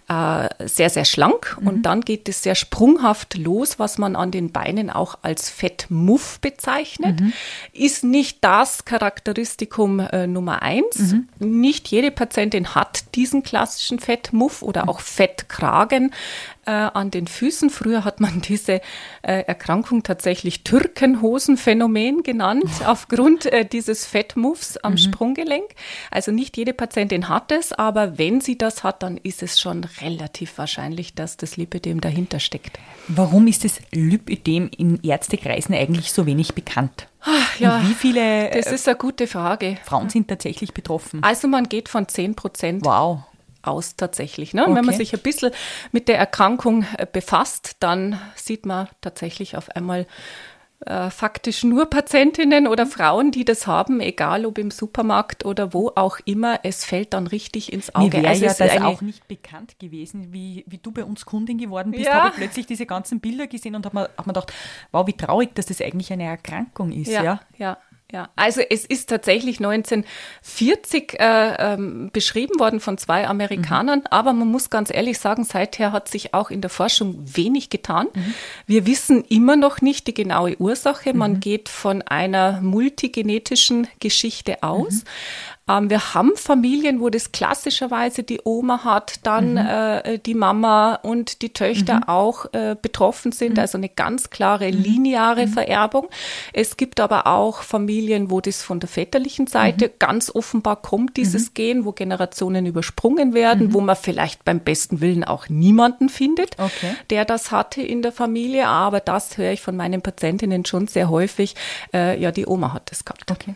äh, 0.08 0.48
sehr, 0.66 0.90
sehr 0.90 1.04
schlank 1.04 1.58
und 1.64 1.78
mhm. 1.78 1.82
dann 1.82 2.00
geht 2.02 2.28
es 2.28 2.42
sehr 2.42 2.54
sprunghaft 2.54 3.36
los, 3.36 3.78
was 3.78 3.98
man 3.98 4.16
an 4.16 4.30
den 4.30 4.52
Beinen 4.52 4.90
auch 4.90 5.18
als 5.22 5.50
Fettmuff 5.50 6.40
bezeichnet. 6.40 7.20
Mhm. 7.20 7.32
Ist 7.72 8.04
nicht 8.04 8.38
das 8.44 8.84
Charakteristikum 8.84 10.00
äh, 10.00 10.26
Nummer 10.26 10.62
eins. 10.62 11.12
Mhm. 11.12 11.28
Nicht 11.38 11.88
jede 11.88 12.10
Patientin 12.10 12.51
hat 12.60 13.14
diesen 13.14 13.42
klassischen 13.42 13.98
Fettmuff 13.98 14.62
oder 14.62 14.88
auch 14.88 15.00
Fettkragen 15.00 16.12
äh, 16.66 16.70
an 16.70 17.10
den 17.10 17.26
Füßen. 17.26 17.70
Früher 17.70 18.04
hat 18.04 18.20
man 18.20 18.40
diese 18.40 18.80
äh, 19.22 19.42
Erkrankung 19.44 20.02
tatsächlich 20.02 20.64
Türkenhosenphänomen 20.64 22.22
genannt, 22.22 22.64
oh. 22.80 22.84
aufgrund 22.86 23.46
äh, 23.46 23.64
dieses 23.64 24.06
Fettmuffs 24.06 24.76
am 24.76 24.92
mhm. 24.92 24.98
Sprunggelenk. 24.98 25.70
Also 26.10 26.32
nicht 26.32 26.56
jede 26.56 26.72
Patientin 26.72 27.28
hat 27.28 27.52
es, 27.52 27.72
aber 27.72 28.18
wenn 28.18 28.40
sie 28.40 28.58
das 28.58 28.84
hat, 28.84 29.02
dann 29.02 29.16
ist 29.16 29.42
es 29.42 29.60
schon 29.60 29.84
relativ 30.00 30.58
wahrscheinlich, 30.58 31.14
dass 31.14 31.36
das 31.36 31.56
Lipödem 31.56 32.00
dahinter 32.00 32.40
steckt. 32.40 32.78
Warum 33.08 33.46
ist 33.46 33.64
das 33.64 33.80
Lipödem 33.90 34.70
in 34.76 35.02
Ärztekreisen 35.02 35.74
eigentlich 35.74 36.12
so 36.12 36.26
wenig 36.26 36.54
bekannt? 36.54 37.08
Ach, 37.24 37.58
ja, 37.58 37.76
Und 37.76 37.88
wie 37.88 37.94
viele 37.94 38.50
das 38.50 38.66
ist 38.66 38.88
eine 38.88 38.96
gute 38.96 39.26
Frage. 39.26 39.78
Frauen 39.84 40.10
sind 40.10 40.28
tatsächlich 40.28 40.74
betroffen? 40.74 41.22
Also 41.22 41.48
man 41.48 41.68
geht 41.68 41.88
von 41.88 42.08
10 42.08 42.34
Prozent 42.34 42.84
wow 42.84 43.20
aus 43.62 43.96
tatsächlich. 43.96 44.54
Ne? 44.54 44.64
Und 44.64 44.72
okay. 44.72 44.78
wenn 44.78 44.86
man 44.86 44.96
sich 44.96 45.14
ein 45.14 45.20
bisschen 45.20 45.52
mit 45.92 46.08
der 46.08 46.18
Erkrankung 46.18 46.84
äh, 46.98 47.06
befasst, 47.10 47.76
dann 47.80 48.20
sieht 48.34 48.66
man 48.66 48.88
tatsächlich 49.00 49.56
auf 49.56 49.70
einmal 49.70 50.06
äh, 50.86 51.10
faktisch 51.10 51.64
nur 51.64 51.86
Patientinnen 51.86 52.66
oder 52.66 52.86
Frauen, 52.86 53.30
die 53.30 53.44
das 53.44 53.66
haben, 53.66 54.00
egal 54.00 54.44
ob 54.46 54.58
im 54.58 54.70
Supermarkt 54.70 55.44
oder 55.44 55.72
wo 55.72 55.92
auch 55.94 56.18
immer, 56.24 56.60
es 56.64 56.84
fällt 56.84 57.12
dann 57.14 57.26
richtig 57.26 57.72
ins 57.72 57.94
Auge. 57.94 58.18
Mir 58.18 58.28
also 58.28 58.44
ja 58.44 58.54
das 58.54 58.80
auch 58.82 59.00
nicht 59.00 59.28
bekannt 59.28 59.78
gewesen, 59.78 60.32
wie, 60.32 60.64
wie 60.66 60.78
du 60.78 60.90
bei 60.90 61.04
uns 61.04 61.24
Kundin 61.24 61.58
geworden 61.58 61.92
bist, 61.92 62.06
ja. 62.06 62.14
habe 62.14 62.28
ich 62.28 62.34
plötzlich 62.34 62.66
diese 62.66 62.86
ganzen 62.86 63.20
Bilder 63.20 63.46
gesehen 63.46 63.74
und 63.74 63.86
habe 63.86 63.96
mir, 63.96 64.10
hab 64.16 64.26
mir 64.26 64.32
gedacht, 64.32 64.52
wow, 64.90 65.06
wie 65.06 65.12
traurig, 65.12 65.54
dass 65.54 65.66
das 65.66 65.80
eigentlich 65.80 66.12
eine 66.12 66.24
Erkrankung 66.24 66.90
ist. 66.90 67.10
Ja, 67.10 67.22
ja. 67.22 67.40
ja. 67.58 67.78
Ja, 68.12 68.28
also 68.36 68.60
es 68.60 68.84
ist 68.84 69.08
tatsächlich 69.08 69.56
1940 69.58 71.18
äh, 71.18 71.54
ähm, 71.58 72.10
beschrieben 72.12 72.60
worden 72.60 72.78
von 72.78 72.98
zwei 72.98 73.26
Amerikanern, 73.26 74.00
mhm. 74.00 74.06
aber 74.10 74.34
man 74.34 74.48
muss 74.48 74.68
ganz 74.68 74.92
ehrlich 74.92 75.18
sagen, 75.18 75.44
seither 75.44 75.92
hat 75.92 76.08
sich 76.08 76.34
auch 76.34 76.50
in 76.50 76.60
der 76.60 76.68
Forschung 76.68 77.24
wenig 77.24 77.70
getan. 77.70 78.08
Mhm. 78.12 78.34
Wir 78.66 78.86
wissen 78.86 79.24
immer 79.24 79.56
noch 79.56 79.80
nicht 79.80 80.08
die 80.08 80.14
genaue 80.14 80.60
Ursache. 80.60 81.14
Man 81.14 81.34
mhm. 81.34 81.40
geht 81.40 81.70
von 81.70 82.02
einer 82.02 82.60
multigenetischen 82.60 83.88
Geschichte 83.98 84.62
aus. 84.62 85.04
Ähm, 85.68 85.90
wir 85.90 86.14
haben 86.14 86.32
Familien, 86.34 87.00
wo 87.00 87.08
das 87.08 87.32
klassischerweise 87.32 88.22
die 88.22 88.40
Oma 88.44 88.84
hat, 88.84 89.20
dann 89.22 89.52
mhm. 89.52 89.58
äh, 89.58 90.18
die 90.18 90.34
Mama 90.34 90.94
und 90.96 91.42
die 91.42 91.52
Töchter 91.52 91.96
mhm. 91.96 92.08
auch 92.08 92.46
äh, 92.52 92.76
betroffen 92.80 93.32
sind, 93.32 93.54
mhm. 93.54 93.60
also 93.60 93.78
eine 93.78 93.88
ganz 93.88 94.30
klare 94.30 94.72
mhm. 94.72 94.82
lineare 94.82 95.46
mhm. 95.46 95.52
Vererbung. 95.52 96.08
Es 96.52 96.76
gibt 96.76 97.00
aber 97.00 97.26
auch 97.26 97.62
Familien, 97.62 98.30
wo 98.30 98.40
das 98.40 98.62
von 98.62 98.80
der 98.80 98.88
väterlichen 98.88 99.46
Seite 99.46 99.88
ganz 99.88 100.30
offenbar 100.34 100.76
kommt, 100.76 101.16
dieses 101.16 101.54
Gen, 101.54 101.84
wo 101.84 101.92
Generationen 101.92 102.66
übersprungen 102.66 103.34
werden, 103.34 103.72
wo 103.72 103.80
man 103.80 103.96
vielleicht 103.96 104.44
beim 104.44 104.60
besten 104.60 105.00
Willen 105.00 105.24
auch 105.24 105.48
niemanden 105.48 106.08
findet, 106.08 106.58
okay. 106.58 106.94
der 107.10 107.24
das 107.24 107.50
hatte 107.52 107.82
in 107.82 108.02
der 108.02 108.12
Familie. 108.12 108.66
Aber 108.66 109.00
das 109.00 109.38
höre 109.38 109.52
ich 109.52 109.60
von 109.60 109.76
meinen 109.76 110.02
Patientinnen 110.02 110.64
schon 110.64 110.88
sehr 110.88 111.08
häufig. 111.10 111.54
Äh, 111.94 112.20
ja, 112.20 112.32
die 112.32 112.46
Oma 112.46 112.72
hat 112.72 112.90
das 112.90 113.04
gehabt. 113.04 113.30
Okay. 113.30 113.54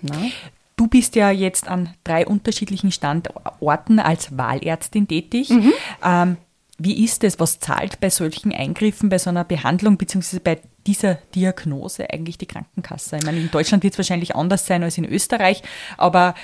Du 0.76 0.88
bist 0.88 1.16
ja 1.16 1.30
jetzt 1.30 1.68
an 1.68 1.94
drei 2.04 2.26
unterschiedlichen 2.26 2.92
Standorten 2.92 3.98
als 3.98 4.36
Wahlärztin 4.36 5.08
tätig. 5.08 5.48
Mhm. 5.48 5.72
Ähm, 6.04 6.36
wie 6.78 7.02
ist 7.04 7.24
es? 7.24 7.40
Was 7.40 7.58
zahlt 7.58 8.00
bei 8.00 8.10
solchen 8.10 8.52
Eingriffen, 8.52 9.08
bei 9.08 9.18
so 9.18 9.30
einer 9.30 9.44
Behandlung 9.44 9.96
beziehungsweise 9.96 10.40
bei 10.40 10.60
dieser 10.86 11.14
Diagnose 11.34 12.10
eigentlich 12.10 12.36
die 12.36 12.46
Krankenkasse? 12.46 13.16
Ich 13.16 13.24
meine, 13.24 13.38
in 13.38 13.50
Deutschland 13.50 13.82
wird 13.82 13.94
es 13.94 13.98
wahrscheinlich 13.98 14.36
anders 14.36 14.66
sein 14.66 14.82
als 14.82 14.98
in 14.98 15.06
Österreich, 15.06 15.62
aber 15.96 16.34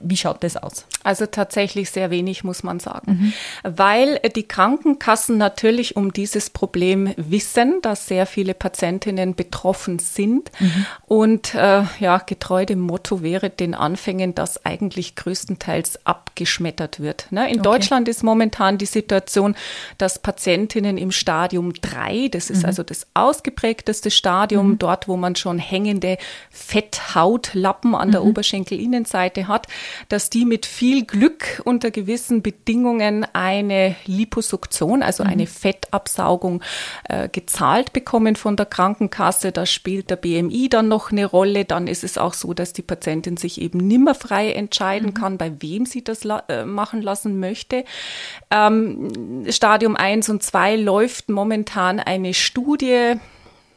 wie 0.00 0.16
schaut 0.16 0.42
das 0.42 0.56
aus? 0.56 0.86
Also 1.02 1.26
tatsächlich 1.26 1.90
sehr 1.90 2.10
wenig, 2.10 2.44
muss 2.44 2.62
man 2.62 2.80
sagen. 2.80 3.32
Mhm. 3.62 3.76
Weil 3.76 4.20
die 4.34 4.48
Krankenkassen 4.48 5.36
natürlich 5.36 5.96
um 5.96 6.12
dieses 6.12 6.50
Problem 6.50 7.12
wissen, 7.16 7.80
dass 7.82 8.06
sehr 8.06 8.26
viele 8.26 8.54
Patientinnen 8.54 9.34
betroffen 9.34 9.98
sind. 9.98 10.50
Mhm. 10.58 10.86
Und 11.06 11.54
äh, 11.54 11.82
ja, 12.00 12.18
getreu 12.18 12.64
dem 12.64 12.80
Motto 12.80 13.22
wäre 13.22 13.50
den 13.50 13.74
Anfängen, 13.74 14.34
dass 14.34 14.64
eigentlich 14.64 15.14
größtenteils 15.14 16.06
abgeschmettert 16.06 17.00
wird. 17.00 17.26
Ne? 17.30 17.48
In 17.50 17.60
okay. 17.60 17.62
Deutschland 17.62 18.08
ist 18.08 18.22
momentan 18.22 18.78
die 18.78 18.86
Situation, 18.86 19.54
dass 19.98 20.18
Patientinnen 20.18 20.96
im 20.96 21.10
Stadium 21.10 21.74
3, 21.74 22.28
das 22.28 22.50
ist 22.50 22.62
mhm. 22.62 22.66
also 22.66 22.82
das 22.82 23.06
ausgeprägteste 23.14 24.10
Stadium, 24.10 24.70
mhm. 24.70 24.78
dort, 24.78 25.08
wo 25.08 25.16
man 25.16 25.36
schon 25.36 25.58
hängende 25.58 26.16
Fetthautlappen 26.50 27.94
an 27.94 28.10
der 28.10 28.22
mhm. 28.22 28.28
Oberschenkelinnenseite 28.28 29.48
hat, 29.48 29.66
dass 30.08 30.30
die 30.30 30.44
mit 30.44 30.66
viel 30.66 31.04
Glück 31.04 31.62
unter 31.64 31.90
gewissen 31.90 32.42
Bedingungen 32.42 33.26
eine 33.32 33.96
Liposuktion, 34.06 35.02
also 35.02 35.24
mhm. 35.24 35.30
eine 35.30 35.46
Fettabsaugung, 35.46 36.62
äh, 37.08 37.28
gezahlt 37.28 37.92
bekommen 37.92 38.36
von 38.36 38.56
der 38.56 38.66
Krankenkasse. 38.66 39.52
Da 39.52 39.66
spielt 39.66 40.10
der 40.10 40.16
BMI 40.16 40.68
dann 40.68 40.88
noch 40.88 41.10
eine 41.10 41.26
Rolle. 41.26 41.64
Dann 41.64 41.86
ist 41.86 42.04
es 42.04 42.18
auch 42.18 42.34
so, 42.34 42.54
dass 42.54 42.72
die 42.72 42.82
Patientin 42.82 43.36
sich 43.36 43.60
eben 43.60 43.78
nimmer 43.78 44.14
frei 44.14 44.52
entscheiden 44.52 45.10
mhm. 45.10 45.14
kann, 45.14 45.38
bei 45.38 45.52
wem 45.60 45.86
sie 45.86 46.04
das 46.04 46.24
la 46.24 46.42
äh, 46.48 46.64
machen 46.64 47.02
lassen 47.02 47.40
möchte. 47.40 47.84
Ähm, 48.50 49.44
Stadium 49.48 49.96
1 49.96 50.28
und 50.28 50.42
2 50.42 50.76
läuft 50.76 51.28
momentan 51.28 52.00
eine 52.00 52.34
Studie 52.34 53.14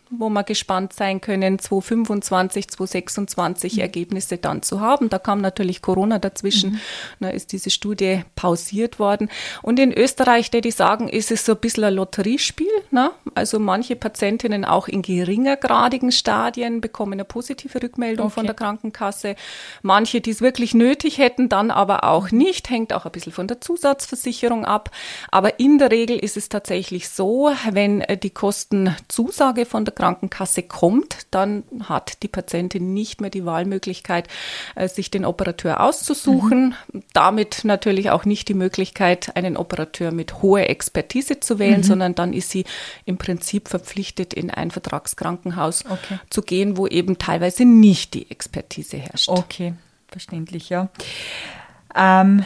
wo 0.10 0.30
wir 0.30 0.44
gespannt 0.44 0.94
sein 0.94 1.22
können, 1.22 1.60
2025, 1.60 2.70
2026 2.70 3.74
mhm. 3.76 3.80
Ergebnisse 3.80 4.38
dann 4.38 4.62
zu 4.62 4.82
haben. 4.82 5.10
Da 5.10 5.20
kam 5.20 5.42
natürlich 5.42 5.82
Corona 5.82 6.20
dazwischen, 6.20 6.74
mhm. 6.74 6.80
da 7.20 7.30
ist 7.30 7.52
diese 7.52 7.70
Studie 7.70 8.24
pausiert 8.36 9.00
worden. 9.00 9.30
Und 9.62 9.80
in 9.80 9.92
Österreich, 9.94 10.52
der 10.52 10.62
die 10.62 10.72
sagen, 10.72 11.08
ist 11.08 11.32
es 11.32 11.46
so 11.46 11.54
ein 11.54 11.60
bisschen 11.60 11.84
ein 11.84 11.94
Lotteriespiel. 11.94 12.68
Ne? 12.92 13.12
Also 13.36 13.60
manche 13.60 13.96
Patientinnen 13.96 14.66
auch 14.66 14.88
in 14.88 15.02
geringergradigen 15.02 16.12
Stadien 16.12 16.82
bekommen 16.82 17.14
eine 17.14 17.26
positive 17.26 17.82
Rückmeldung 17.82 18.28
okay. 18.28 18.36
von 18.36 18.46
der 18.46 18.56
Krankenkasse. 18.56 19.36
Manche, 19.82 20.22
die 20.22 20.32
es 20.32 20.42
wirklich 20.42 20.74
nötig 20.74 21.18
hätten, 21.18 21.50
dann 21.50 21.72
aber 21.72 22.04
auch 22.04 22.32
nicht, 22.32 22.70
hängt 22.70 22.94
auch 22.94 23.06
ein 23.06 23.12
bisschen 23.12 23.34
von 23.34 23.48
der 23.48 23.62
Zusatzversicherung 23.62 24.66
ab. 24.66 24.92
Aber 25.32 25.60
in 25.60 25.78
der 25.78 25.92
Regel 25.92 26.18
ist 26.18 26.38
es 26.38 26.50
tatsächlich 26.50 27.10
so, 27.10 27.52
wenn 27.72 28.02
äh, 28.02 28.18
die 28.18 28.30
Kostenzusage 28.30 29.66
von 29.66 29.86
der 29.86 29.94
Krankenkasse 29.98 30.62
kommt, 30.62 31.25
dann 31.32 31.63
hat 31.84 32.22
die 32.22 32.27
Patientin 32.27 32.94
nicht 32.94 33.20
mehr 33.20 33.32
die 33.32 33.46
Wahlmöglichkeit, 33.46 34.27
äh, 34.75 34.88
sich 34.88 35.10
den 35.10 35.25
Operateur 35.25 35.82
auszusuchen. 35.82 36.75
Mhm. 36.94 37.04
Damit 37.13 37.62
natürlich 37.63 38.12
auch 38.12 38.24
nicht 38.24 38.48
die 38.48 38.54
Möglichkeit, 38.54 39.36
einen 39.36 39.58
Operateur 39.58 40.12
mit 40.12 40.44
hoher 40.44 40.70
Expertise 40.70 41.39
zu 41.39 41.58
wählen, 41.58 41.80
mhm. 41.80 41.84
sondern 41.84 42.16
dann 42.16 42.34
ist 42.34 42.51
sie 42.51 42.66
im 43.06 43.18
Prinzip 43.18 43.70
verpflichtet, 43.70 44.36
in 44.36 44.51
ein 44.51 44.70
Vertragskrankenhaus 44.70 45.86
okay. 45.86 46.20
zu 46.30 46.44
gehen, 46.44 46.77
wo 46.77 46.86
eben 46.86 47.18
teilweise 47.18 47.66
nicht 47.66 48.13
die 48.13 48.30
Expertise 48.30 48.98
herrscht. 48.98 49.30
Okay, 49.30 49.74
verständlich, 50.10 50.70
ja. 50.70 50.89
Ähm, 51.96 52.46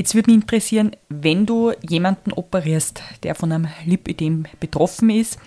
Jetzt 0.00 0.14
würde 0.14 0.30
mich 0.30 0.40
interessieren, 0.40 0.92
wenn 1.10 1.44
du 1.44 1.72
jemanden 1.86 2.32
operierst, 2.32 3.02
der 3.22 3.34
von 3.34 3.52
einem 3.52 3.68
Lipödem 3.84 4.46
betroffen 4.58 5.10
ist, 5.10 5.38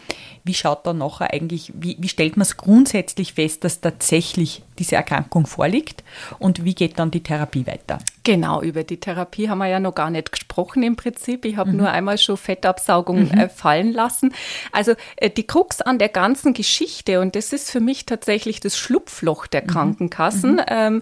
wie 0.43 0.53
schaut 0.53 0.85
da 0.85 0.93
nachher 0.93 1.33
eigentlich, 1.33 1.73
wie, 1.75 1.97
wie 1.99 2.07
stellt 2.07 2.37
man 2.37 2.43
es 2.43 2.55
grundsätzlich 2.55 3.33
fest, 3.33 3.63
dass 3.63 3.81
tatsächlich 3.81 4.61
diese 4.77 4.95
Erkrankung 4.95 5.47
vorliegt 5.47 6.03
und 6.37 6.63
wie 6.63 6.75
geht 6.75 6.99
dann 6.99 7.09
die 7.09 7.23
Therapie 7.23 7.65
weiter? 7.65 7.97
Genau, 8.25 8.61
über 8.61 8.85
die 8.85 9.01
Therapie 9.01 9.49
haben 9.49 9.57
wir 9.57 9.67
ja 9.67 9.81
noch 9.81 9.95
gar 9.95 10.09
nicht 10.09 10.31
gesprochen 10.31 10.81
im 10.81 10.95
Prinzip. 10.95 11.43
Ich 11.43 11.57
habe 11.57 11.71
mhm. 11.71 11.77
nur 11.77 11.89
einmal 11.89 12.17
schon 12.17 12.37
Fettabsaugung 12.37 13.29
mhm. 13.29 13.37
äh, 13.37 13.49
fallen 13.49 13.91
lassen. 13.91 14.33
Also 14.71 14.93
äh, 15.17 15.29
die 15.29 15.45
Krux 15.45 15.81
an 15.81 15.99
der 15.99 16.07
ganzen 16.07 16.53
Geschichte, 16.53 17.19
und 17.19 17.35
das 17.35 17.51
ist 17.51 17.69
für 17.69 17.81
mich 17.81 18.05
tatsächlich 18.05 18.61
das 18.61 18.77
Schlupfloch 18.77 19.45
der 19.45 19.63
mhm. 19.63 19.67
Krankenkassen, 19.67 20.53
mhm. 20.53 20.65
ähm, 20.67 21.01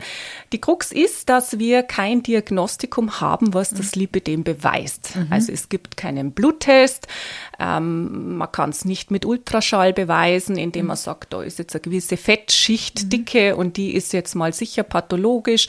die 0.51 0.59
Krux 0.59 0.91
ist, 0.91 1.29
dass 1.29 1.59
wir 1.59 1.83
kein 1.83 2.23
Diagnostikum 2.23 3.21
haben, 3.21 3.53
was 3.53 3.69
das 3.69 3.95
mhm. 3.95 4.01
Lipidem 4.01 4.43
beweist. 4.43 5.15
Mhm. 5.15 5.27
Also 5.29 5.51
es 5.51 5.69
gibt 5.69 5.97
keinen 5.97 6.31
Bluttest, 6.31 7.07
ähm, 7.59 8.37
man 8.37 8.51
kann 8.51 8.71
es 8.71 8.83
nicht 8.83 9.11
mit 9.11 9.25
Ultraschall 9.25 9.93
beweisen, 9.93 10.57
indem 10.57 10.87
man 10.87 10.97
sagt, 10.97 11.33
da 11.33 11.43
ist 11.43 11.59
jetzt 11.59 11.75
eine 11.75 11.81
gewisse 11.81 12.17
Fettschichtdicke 12.17 13.55
und 13.55 13.77
die 13.77 13.93
ist 13.93 14.11
jetzt 14.11 14.33
mal 14.33 14.53
sicher 14.53 14.81
pathologisch, 14.81 15.67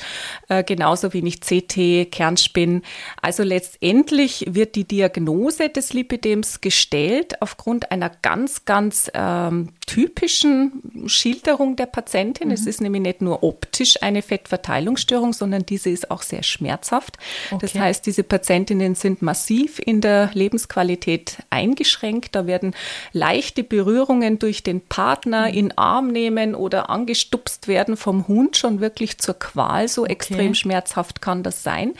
äh, 0.49 0.65
genauso 0.65 1.13
wie 1.13 1.21
nicht 1.21 1.42
CT, 1.43 2.11
Kernspin. 2.11 2.83
Also 3.21 3.43
letztendlich 3.43 4.47
wird 4.49 4.75
die 4.75 4.85
Diagnose 4.85 5.69
des 5.69 5.93
Lipidems 5.93 6.61
gestellt 6.61 7.41
aufgrund 7.41 7.91
einer 7.91 8.11
ganz, 8.23 8.65
ganz 8.65 9.11
ähm, 9.15 9.71
typischen 9.87 10.83
Schilderung 11.07 11.77
der 11.77 11.87
Patientin. 11.87 12.49
Mhm. 12.49 12.55
Es 12.55 12.67
ist 12.67 12.81
nämlich 12.81 13.03
nicht 13.03 13.21
nur 13.21 13.43
optisch 13.43 14.03
eine 14.03 14.23
Fettverteilungsstörung, 14.23 15.33
sondern 15.33 15.67
diese 15.67 15.91
ist 15.91 16.11
auch 16.11 16.23
sehr 16.23 16.43
schmerzhaft. 16.43 17.19
Okay. 17.51 17.59
Das 17.61 17.75
heißt, 17.75 18.07
diese 18.07 18.23
Patientinnen 18.23 18.95
sind 18.95 19.23
massiv 19.23 19.81
in 19.85 20.01
der 20.01 20.31
Lebensqualität 20.35 21.39
eingeschränkt. 21.51 22.35
Da 22.35 22.47
werden 22.47 22.75
leichte 23.13 23.65
Berührungen 23.65 24.39
durch 24.39 24.63
den 24.63 24.81
Partner 24.81 25.49
mhm. 25.49 25.55
in 25.55 25.79
Arm 25.79 26.09
nehmen 26.09 26.55
oder 26.55 26.91
angestupst 26.91 27.69
werden 27.69 27.97
vom 27.97 28.29
Hund 28.29 28.57
schon 28.57 28.81
wirklich 28.81 29.19
zur 29.19 29.39
Qual. 29.39 29.89
So 29.89 30.03
okay. 30.03 30.13
extrem 30.13 30.55
schmerzhaft 30.55 31.21
kann 31.21 31.32
das 31.41 31.63
sein. 31.63 31.95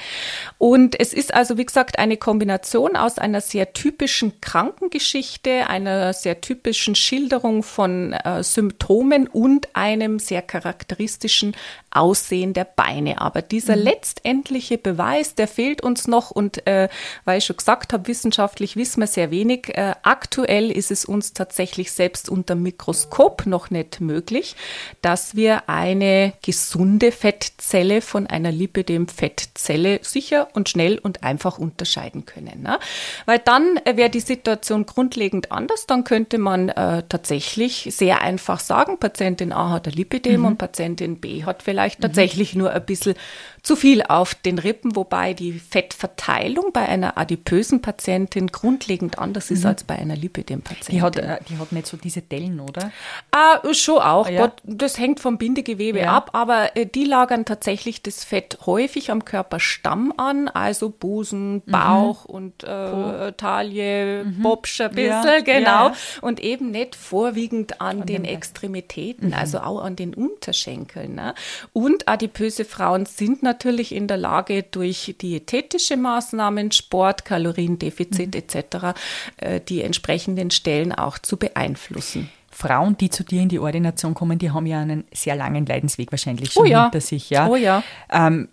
Und 0.59 1.01
es 1.01 1.15
ist 1.15 1.33
also, 1.33 1.57
wie 1.57 1.65
gesagt, 1.65 1.99
eine 1.99 2.17
Kombination 2.17 2.97
aus 2.97 3.19
einer 3.19 3.41
sehr 3.41 3.73
typischen 3.73 4.41
Krankengeschichte, 4.41 5.69
einer 5.69 6.13
sehr 6.13 6.41
typischen 6.41 6.95
Schilderung 6.95 7.63
von 7.63 8.13
äh, 8.13 8.43
Symptomen 8.43 9.27
und 9.29 9.69
einem 9.75 10.19
sehr 10.19 10.43
charakteristischen 10.43 11.57
Aussehen 11.95 12.55
der 12.55 12.65
Beine. 12.65 13.21
Aber 13.21 13.43
dieser 13.43 13.77
mhm. 13.77 13.83
letztendliche 13.83 14.79
Beweis, 14.79 15.35
der 15.35 15.49
fehlt 15.49 15.83
uns 15.83 16.09
noch 16.09 16.31
und 16.31 16.67
äh, 16.67 16.89
weil 17.25 17.39
ich 17.39 17.45
schon 17.45 17.57
gesagt 17.57 17.93
habe, 17.93 18.09
wissenschaftlich 18.09 18.77
wissen 18.77 19.01
wir 19.01 19.07
sehr 19.07 19.31
wenig. 19.31 19.77
Äh, 19.77 19.95
aktuell 20.03 20.71
ist 20.71 20.91
es 20.91 21.05
uns 21.05 21.33
tatsächlich 21.33 21.93
selbst 21.93 22.29
unter 22.29 22.55
Mikroskop 22.55 23.47
noch 23.47 23.71
nicht 23.71 24.01
möglich, 24.01 24.57
dass 25.03 25.37
wir 25.37 25.69
eine 25.69 26.33
gesunde 26.43 27.13
Fettzelle 27.13 28.01
von 28.01 28.27
einer 28.27 28.53
Lipidem-Fettzelle 28.53 30.01
sicher 30.03 30.49
und 30.55 30.69
schnell 30.69 30.99
und 30.99 31.23
einfach 31.23 31.59
unterscheiden 31.59 32.27
können. 32.27 32.63
Ne? 32.63 32.79
Weil 33.27 33.39
dann 33.39 33.79
äh, 33.85 33.97
wäre 33.97 34.11
die 34.11 34.21
Situation 34.21 34.87
grundlegend 34.87 35.53
anders. 35.53 35.87
Dann 35.87 36.05
könnte 36.05 36.39
man 36.39 36.69
äh, 36.71 37.03
tatsächlich 37.09 37.89
sehr 37.91 38.23
einfach 38.23 38.61
sagen, 38.61 38.99
Patientin 38.99 39.53
A 39.53 39.71
hat 39.71 39.87
ein 39.87 39.93
Lipidem 39.93 40.41
mhm. 40.41 40.47
und 40.47 40.59
Patientin 40.59 41.21
B 41.21 41.45
hat 41.45 41.63
vielleicht 41.63 41.82
vielleicht 41.83 41.99
mhm. 41.99 42.03
tatsächlich 42.03 42.55
nur 42.55 42.73
ein 42.73 42.85
bisschen 42.85 43.15
zu 43.63 43.77
viel 43.77 44.03
auf 44.03 44.35
den 44.35 44.59
Rippen, 44.59 44.97
wobei 44.97 45.35
die 45.35 45.53
Fettverteilung 45.53 46.73
bei 46.73 46.89
einer 46.89 47.17
adipösen 47.17 47.81
Patientin 47.81 48.49
grundlegend 48.49 49.21
anders 49.21 49.53
ist 49.53 49.61
mhm. 49.61 49.69
als 49.69 49.85
bei 49.85 49.95
einer 49.95 50.17
Lipidem-Patientin. 50.17 50.97
Die 50.97 51.03
hat, 51.03 51.17
äh, 51.17 51.39
die 51.49 51.59
hat 51.59 51.71
nicht 51.71 51.87
so 51.87 51.97
diese 51.97 52.23
Dellen, 52.23 52.59
oder? 52.59 52.91
Ah, 53.31 53.61
schon 53.73 53.99
auch. 53.99 54.27
Ah, 54.27 54.31
ja. 54.31 54.41
Gott, 54.41 54.61
das 54.65 54.99
hängt 54.99 55.21
vom 55.21 55.39
Bindegewebe 55.39 56.01
ja. 56.01 56.17
ab, 56.17 56.31
aber 56.33 56.77
äh, 56.77 56.87
die 56.87 57.05
lagern 57.05 57.45
tatsächlich 57.45 58.03
das 58.03 58.25
Fett 58.25 58.59
häufig 58.67 59.13
am 59.13 59.25
Körperstamm 59.25 60.13
an, 60.17 60.49
also 60.49 60.91
Busen, 60.91 61.55
mhm. 61.55 61.63
Bauch 61.67 62.27
mhm. 62.27 62.35
und 62.35 62.65
äh, 62.65 63.33
Taille, 63.35 64.25
mhm. 64.25 64.43
Bobsch 64.43 64.81
ein 64.81 64.91
bisschen, 64.91 65.25
ja. 65.25 65.41
genau. 65.41 65.93
Und 66.21 66.41
eben 66.41 66.73
nicht 66.73 66.97
vorwiegend 66.97 67.81
an, 67.81 68.01
an 68.01 68.07
den, 68.07 68.25
den 68.25 68.35
Extremitäten, 68.35 69.29
mhm. 69.29 69.35
also 69.35 69.61
auch 69.61 69.85
an 69.85 69.95
den 69.95 70.15
Unterschenkeln. 70.15 71.15
Ne? 71.15 71.37
Und 71.73 72.09
adipöse 72.09 72.65
Frauen 72.65 73.07
sind 73.07 73.45
natürlich 73.45 73.52
natürlich 73.53 73.95
in 73.95 74.07
der 74.09 74.17
Lage, 74.17 74.63
durch 74.63 75.15
diätetische 75.21 75.97
Maßnahmen, 75.97 76.73
Sport, 76.73 77.25
Kaloriendefizit 77.25 78.35
mhm. 78.35 78.41
etc. 78.41 78.99
Äh, 79.37 79.61
die 79.61 79.83
entsprechenden 79.83 80.51
Stellen 80.51 80.93
auch 80.93 81.19
zu 81.19 81.37
beeinflussen. 81.37 82.31
Frauen, 82.51 82.97
die 82.97 83.11
zu 83.11 83.25
dir 83.25 83.43
in 83.43 83.49
die 83.49 83.59
Ordination 83.59 84.15
kommen, 84.15 84.39
die 84.39 84.51
haben 84.51 84.67
ja 84.67 84.81
einen 84.81 85.05
sehr 85.13 85.37
langen 85.37 85.65
Leidensweg 85.67 86.13
wahrscheinlich 86.13 86.53
schon 86.53 86.65
oh 86.65 86.67
ja. 86.67 86.85
hinter 86.85 87.01
sich. 87.01 87.31
Ja? 87.31 87.49
Oh 87.49 87.57
ja. 87.57 87.83
Ähm, 88.11 88.49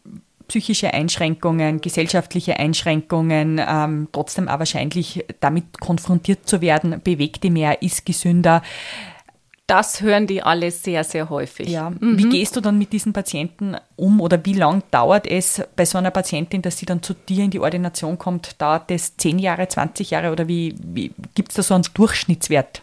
psychische 0.48 0.94
Einschränkungen, 0.94 1.80
gesellschaftliche 1.80 2.58
Einschränkungen, 2.58 3.62
ähm, 3.66 4.08
trotzdem 4.12 4.48
auch 4.48 4.60
wahrscheinlich 4.60 5.26
damit 5.42 5.80
konfrontiert 5.80 6.48
zu 6.48 6.60
werden, 6.62 7.02
bewegte 7.04 7.50
mehr, 7.52 7.82
ist 7.82 8.06
gesünder. 8.06 8.64
Das 9.70 10.02
hören 10.02 10.26
die 10.26 10.42
alle 10.42 10.72
sehr, 10.72 11.04
sehr 11.04 11.30
häufig. 11.30 11.70
Ja. 11.70 11.92
Mhm. 11.92 12.18
Wie 12.18 12.30
gehst 12.30 12.56
du 12.56 12.62
dann 12.62 12.80
mit 12.80 12.92
diesen 12.92 13.14
Patienten 13.14 13.76
um 13.96 14.20
oder 14.20 14.44
wie 14.44 14.54
lang 14.54 14.82
dauert 14.90 15.28
es 15.28 15.62
bei 15.76 15.86
so 15.86 16.00
einer 16.00 16.10
Patientin, 16.10 16.64
dass 16.64 16.80
sie 16.80 16.88
dann 16.88 17.04
zu 17.04 17.14
dir 17.14 17.44
in 17.44 17.52
die 17.52 17.60
Ordination 17.60 18.18
kommt? 18.18 18.60
Dauert 18.60 18.90
das 18.90 19.16
10 19.18 19.38
Jahre, 19.38 19.68
20 19.68 20.10
Jahre 20.10 20.32
oder 20.32 20.48
wie, 20.48 20.76
wie 20.84 21.12
gibt 21.36 21.50
es 21.50 21.56
da 21.56 21.64
so 21.64 21.76
einen 21.76 21.86
Durchschnittswert? 21.94 22.82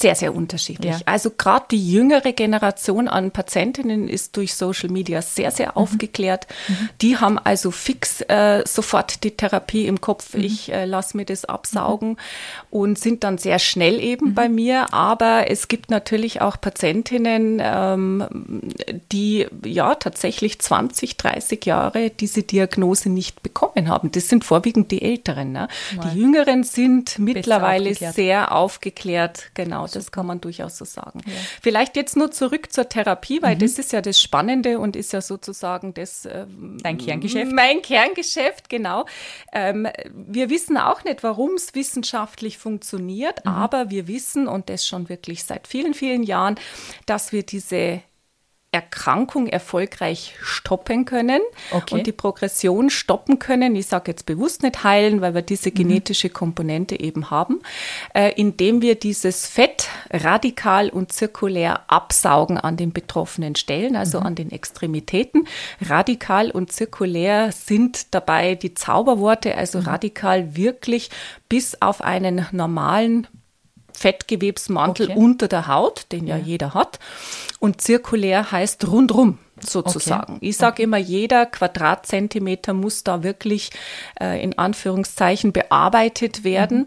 Sehr, 0.00 0.14
sehr 0.14 0.34
unterschiedlich. 0.34 0.92
Ja. 0.92 1.02
Also 1.04 1.30
gerade 1.30 1.66
die 1.70 1.92
jüngere 1.92 2.32
Generation 2.32 3.06
an 3.06 3.30
Patientinnen 3.30 4.08
ist 4.08 4.36
durch 4.36 4.54
Social 4.54 4.88
Media 4.88 5.20
sehr, 5.20 5.50
sehr 5.50 5.68
mhm. 5.68 5.76
aufgeklärt. 5.76 6.46
Mhm. 6.68 6.88
Die 7.02 7.16
haben 7.18 7.38
also 7.38 7.70
fix 7.70 8.22
äh, 8.22 8.64
sofort 8.66 9.24
die 9.24 9.32
Therapie 9.32 9.86
im 9.86 10.00
Kopf. 10.00 10.34
Mhm. 10.34 10.40
Ich 10.40 10.72
äh, 10.72 10.86
lasse 10.86 11.16
mir 11.16 11.26
das 11.26 11.44
absaugen 11.44 12.10
mhm. 12.10 12.16
und 12.70 12.98
sind 12.98 13.24
dann 13.24 13.36
sehr 13.36 13.58
schnell 13.58 14.00
eben 14.00 14.30
mhm. 14.30 14.34
bei 14.34 14.48
mir. 14.48 14.94
Aber 14.94 15.50
es 15.50 15.68
gibt 15.68 15.90
natürlich 15.90 16.40
auch 16.40 16.58
Patientinnen, 16.58 17.60
ähm, 17.62 18.24
die 19.12 19.46
ja 19.64 19.94
tatsächlich 19.96 20.60
20, 20.60 21.18
30 21.18 21.66
Jahre 21.66 22.08
diese 22.08 22.42
Diagnose 22.42 23.10
nicht 23.10 23.42
bekommen 23.42 23.88
haben. 23.88 24.10
Das 24.12 24.28
sind 24.28 24.44
vorwiegend 24.44 24.90
die 24.90 25.02
Älteren. 25.02 25.52
Ne? 25.52 25.68
Die 26.04 26.18
Jüngeren 26.18 26.64
sind 26.64 27.18
mittlerweile 27.18 27.90
aufgeklärt. 27.90 28.14
sehr 28.14 28.54
aufgeklärt. 28.54 29.50
Genau, 29.52 29.89
das 29.90 30.12
kann 30.12 30.26
man 30.26 30.40
durchaus 30.40 30.78
so 30.78 30.84
sagen. 30.84 31.20
Ja. 31.26 31.32
Vielleicht 31.62 31.96
jetzt 31.96 32.16
nur 32.16 32.30
zurück 32.30 32.72
zur 32.72 32.88
Therapie, 32.88 33.42
weil 33.42 33.56
mhm. 33.56 33.60
das 33.60 33.78
ist 33.78 33.92
ja 33.92 34.00
das 34.00 34.20
Spannende 34.20 34.78
und 34.78 34.96
ist 34.96 35.12
ja 35.12 35.20
sozusagen 35.20 35.94
das 35.94 36.26
ähm, 36.26 36.78
Dein 36.82 36.98
Kerngeschäft. 36.98 37.52
Mein 37.52 37.82
Kerngeschäft, 37.82 38.68
genau. 38.68 39.06
Ähm, 39.52 39.88
wir 40.12 40.50
wissen 40.50 40.76
auch 40.76 41.04
nicht, 41.04 41.22
warum 41.22 41.54
es 41.54 41.74
wissenschaftlich 41.74 42.58
funktioniert, 42.58 43.44
mhm. 43.44 43.52
aber 43.52 43.90
wir 43.90 44.08
wissen, 44.08 44.48
und 44.48 44.68
das 44.68 44.86
schon 44.86 45.08
wirklich 45.08 45.44
seit 45.44 45.66
vielen, 45.66 45.94
vielen 45.94 46.22
Jahren, 46.22 46.56
dass 47.06 47.32
wir 47.32 47.42
diese 47.42 48.02
Erkrankung 48.72 49.48
erfolgreich 49.48 50.36
stoppen 50.40 51.04
können 51.04 51.40
okay. 51.72 51.96
und 51.96 52.06
die 52.06 52.12
Progression 52.12 52.88
stoppen 52.88 53.40
können. 53.40 53.74
Ich 53.74 53.86
sage 53.86 54.12
jetzt 54.12 54.26
bewusst 54.26 54.62
nicht 54.62 54.84
heilen, 54.84 55.20
weil 55.20 55.34
wir 55.34 55.42
diese 55.42 55.70
mhm. 55.70 55.74
genetische 55.74 56.30
Komponente 56.30 57.00
eben 57.00 57.30
haben, 57.30 57.62
äh, 58.14 58.32
indem 58.34 58.80
wir 58.80 58.94
dieses 58.94 59.48
Fett 59.48 59.88
radikal 60.10 60.88
und 60.88 61.10
zirkulär 61.10 61.90
absaugen 61.90 62.58
an 62.58 62.76
den 62.76 62.92
betroffenen 62.92 63.56
Stellen, 63.56 63.96
also 63.96 64.20
mhm. 64.20 64.26
an 64.26 64.34
den 64.36 64.52
Extremitäten. 64.52 65.48
Radikal 65.80 66.52
und 66.52 66.70
zirkulär 66.70 67.50
sind 67.50 68.14
dabei 68.14 68.54
die 68.54 68.74
Zauberworte, 68.74 69.56
also 69.56 69.80
mhm. 69.80 69.86
radikal 69.86 70.54
wirklich 70.54 71.10
bis 71.48 71.82
auf 71.82 72.02
einen 72.02 72.46
normalen 72.52 73.26
Fettgewebsmantel 73.94 75.10
okay. 75.10 75.18
unter 75.18 75.48
der 75.48 75.66
Haut, 75.66 76.06
den 76.12 76.26
ja, 76.26 76.36
ja 76.36 76.44
jeder 76.44 76.74
hat. 76.74 76.98
Und 77.58 77.80
zirkulär 77.80 78.52
heißt 78.52 78.86
rundrum 78.88 79.38
sozusagen. 79.62 80.36
Okay. 80.36 80.48
Ich 80.48 80.56
sage 80.56 80.74
okay. 80.74 80.82
immer, 80.84 80.96
jeder 80.96 81.46
Quadratzentimeter 81.46 82.72
muss 82.72 83.04
da 83.04 83.22
wirklich 83.22 83.70
äh, 84.20 84.42
in 84.42 84.58
Anführungszeichen 84.58 85.52
bearbeitet 85.52 86.44
werden, 86.44 86.78
mhm. 86.78 86.86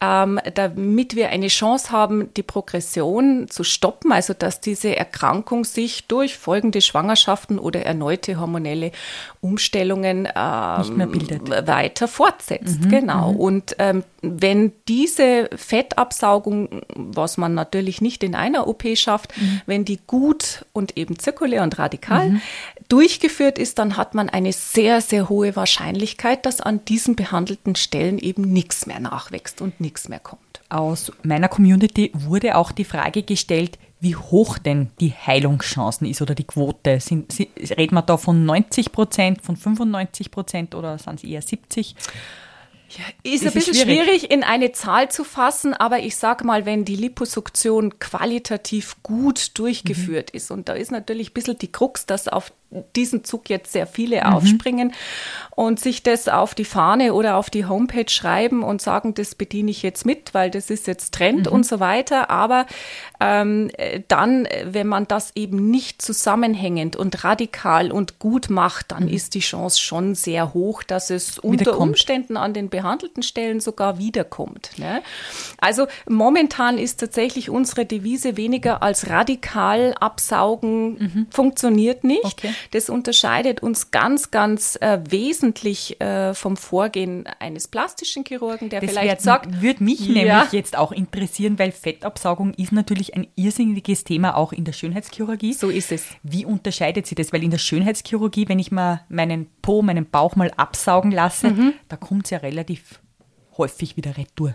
Ähm, 0.00 0.38
damit 0.54 1.16
wir 1.16 1.30
eine 1.30 1.48
Chance 1.48 1.90
haben, 1.90 2.32
die 2.34 2.44
Progression 2.44 3.48
zu 3.48 3.64
stoppen, 3.64 4.12
also 4.12 4.32
dass 4.32 4.60
diese 4.60 4.94
Erkrankung 4.96 5.64
sich 5.64 6.06
durch 6.06 6.36
folgende 6.36 6.80
Schwangerschaften 6.80 7.58
oder 7.58 7.82
erneute 7.84 8.38
hormonelle 8.38 8.92
Umstellungen 9.40 10.26
ähm, 10.26 11.66
weiter 11.66 12.06
fortsetzt. 12.06 12.80
Mhm. 12.82 12.88
Genau. 12.88 13.32
Mhm. 13.32 13.40
Und 13.40 13.76
ähm, 13.78 14.04
wenn 14.22 14.72
diese 14.86 15.50
Fettabsaugung, 15.54 16.82
was 16.94 17.36
man 17.36 17.54
natürlich 17.54 18.00
nicht 18.00 18.22
in 18.22 18.36
einer 18.36 18.68
OP 18.68 18.84
schafft, 18.96 19.36
mhm. 19.36 19.62
wenn 19.66 19.84
die 19.84 19.98
gut 20.06 20.64
und 20.72 20.96
eben 20.96 21.18
zirkulär 21.18 21.64
und 21.64 21.78
radikal 21.78 22.30
mhm. 22.30 22.40
durchgeführt 22.88 23.58
ist, 23.58 23.80
dann 23.80 23.96
hat 23.96 24.14
man 24.14 24.28
eine 24.28 24.52
sehr, 24.52 25.00
sehr 25.00 25.28
hohe 25.28 25.56
Wahrscheinlichkeit, 25.56 26.46
dass 26.46 26.60
an 26.60 26.84
diesen 26.84 27.16
behandelten 27.16 27.74
Stellen 27.74 28.18
eben 28.18 28.42
nichts 28.42 28.86
mehr 28.86 29.00
nachwächst 29.00 29.60
und 29.60 29.80
nichts 29.80 29.87
mehr 30.08 30.20
kommt. 30.20 30.60
Aus 30.68 31.12
meiner 31.22 31.48
Community 31.48 32.10
wurde 32.14 32.56
auch 32.56 32.72
die 32.72 32.84
Frage 32.84 33.22
gestellt, 33.22 33.78
wie 34.00 34.16
hoch 34.16 34.58
denn 34.58 34.90
die 35.00 35.12
Heilungschancen 35.12 36.06
ist 36.06 36.22
oder 36.22 36.34
die 36.34 36.44
Quote. 36.44 37.00
Sind, 37.00 37.32
reden 37.76 37.94
wir 37.94 38.02
da 38.02 38.16
von 38.16 38.44
90 38.44 38.92
Prozent, 38.92 39.42
von 39.42 39.56
95 39.56 40.30
Prozent 40.30 40.74
oder 40.74 40.98
sind 40.98 41.16
es 41.16 41.24
eher 41.24 41.42
70? 41.42 41.96
Ja, 42.88 43.04
ist, 43.22 43.42
ist 43.42 43.46
ein 43.46 43.52
bisschen 43.52 43.74
schwierig. 43.74 44.20
schwierig. 44.22 44.30
in 44.30 44.42
eine 44.42 44.72
Zahl 44.72 45.10
zu 45.10 45.24
fassen, 45.24 45.74
aber 45.74 45.98
ich 46.00 46.16
sage 46.16 46.46
mal, 46.46 46.64
wenn 46.64 46.86
die 46.86 46.96
Liposuktion 46.96 47.98
qualitativ 47.98 48.96
gut 49.02 49.58
durchgeführt 49.58 50.32
mhm. 50.32 50.36
ist, 50.36 50.50
und 50.50 50.68
da 50.68 50.72
ist 50.72 50.90
natürlich 50.90 51.30
ein 51.30 51.34
bisschen 51.34 51.58
die 51.58 51.70
Krux, 51.70 52.06
dass 52.06 52.28
auf 52.28 52.52
diesen 52.96 53.24
Zug 53.24 53.48
jetzt 53.48 53.72
sehr 53.72 53.86
viele 53.86 54.18
mhm. 54.18 54.32
aufspringen 54.32 54.92
und 55.50 55.80
sich 55.80 56.02
das 56.02 56.28
auf 56.28 56.54
die 56.54 56.66
Fahne 56.66 57.14
oder 57.14 57.36
auf 57.36 57.50
die 57.50 57.64
Homepage 57.64 58.08
schreiben 58.08 58.62
und 58.62 58.82
sagen, 58.82 59.14
das 59.14 59.34
bediene 59.34 59.70
ich 59.70 59.82
jetzt 59.82 60.04
mit, 60.04 60.34
weil 60.34 60.50
das 60.50 60.70
ist 60.70 60.86
jetzt 60.86 61.14
Trend 61.14 61.46
mhm. 61.46 61.52
und 61.52 61.66
so 61.66 61.80
weiter. 61.80 62.30
Aber 62.30 62.66
ähm, 63.20 63.70
dann, 64.08 64.46
wenn 64.64 64.86
man 64.86 65.08
das 65.08 65.32
eben 65.34 65.70
nicht 65.70 66.00
zusammenhängend 66.02 66.96
und 66.96 67.24
radikal 67.24 67.90
und 67.90 68.18
gut 68.18 68.48
macht, 68.48 68.92
dann 68.92 69.04
mhm. 69.04 69.08
ist 69.08 69.34
die 69.34 69.40
Chance 69.40 69.80
schon 69.80 70.14
sehr 70.14 70.54
hoch, 70.54 70.82
dass 70.82 71.10
es 71.10 71.38
unter 71.38 71.78
Umständen 71.78 72.36
an 72.36 72.54
den 72.54 72.68
behandelten 72.68 73.22
Stellen 73.22 73.60
sogar 73.60 73.98
wiederkommt. 73.98 74.70
Ne? 74.76 75.02
Also 75.58 75.86
momentan 76.08 76.78
ist 76.78 77.00
tatsächlich 77.00 77.50
unsere 77.50 77.84
Devise 77.84 78.36
weniger 78.36 78.82
als 78.82 79.10
radikal 79.10 79.94
absaugen 79.98 80.90
mhm. 80.90 81.26
funktioniert 81.30 82.04
nicht. 82.04 82.24
Okay. 82.24 82.54
Das 82.70 82.88
unterscheidet 82.88 83.62
uns 83.62 83.90
ganz, 83.90 84.30
ganz 84.30 84.76
äh, 84.80 84.98
wesentlich 85.08 86.00
äh, 86.00 86.34
vom 86.34 86.56
Vorgehen 86.56 87.24
eines 87.38 87.68
plastischen 87.68 88.24
Chirurgen, 88.24 88.68
der 88.68 88.80
das 88.80 88.90
vielleicht 88.90 89.08
wird, 89.08 89.20
sagt. 89.22 89.62
Würde 89.62 89.82
mich 89.82 90.00
ja. 90.00 90.12
nämlich 90.12 90.52
jetzt 90.52 90.76
auch 90.76 90.92
interessieren, 90.92 91.58
weil 91.58 91.72
Fettabsaugung 91.72 92.54
ist 92.54 92.72
natürlich 92.72 93.07
ein 93.14 93.26
irrsinniges 93.34 94.04
Thema 94.04 94.36
auch 94.36 94.52
in 94.52 94.64
der 94.64 94.72
Schönheitschirurgie. 94.72 95.52
So 95.52 95.68
ist 95.68 95.92
es. 95.92 96.06
Wie 96.22 96.44
unterscheidet 96.44 97.06
sie 97.06 97.14
das? 97.14 97.32
Weil 97.32 97.42
in 97.42 97.50
der 97.50 97.58
Schönheitschirurgie, 97.58 98.48
wenn 98.48 98.58
ich 98.58 98.70
mal 98.70 99.02
meinen 99.08 99.48
Po, 99.62 99.82
meinen 99.82 100.08
Bauch 100.08 100.36
mal 100.36 100.50
absaugen 100.56 101.10
lasse, 101.10 101.50
mhm. 101.50 101.72
da 101.88 101.96
kommt 101.96 102.26
es 102.26 102.30
ja 102.30 102.38
relativ 102.38 103.00
häufig 103.56 103.96
wieder 103.96 104.16
retour. 104.16 104.54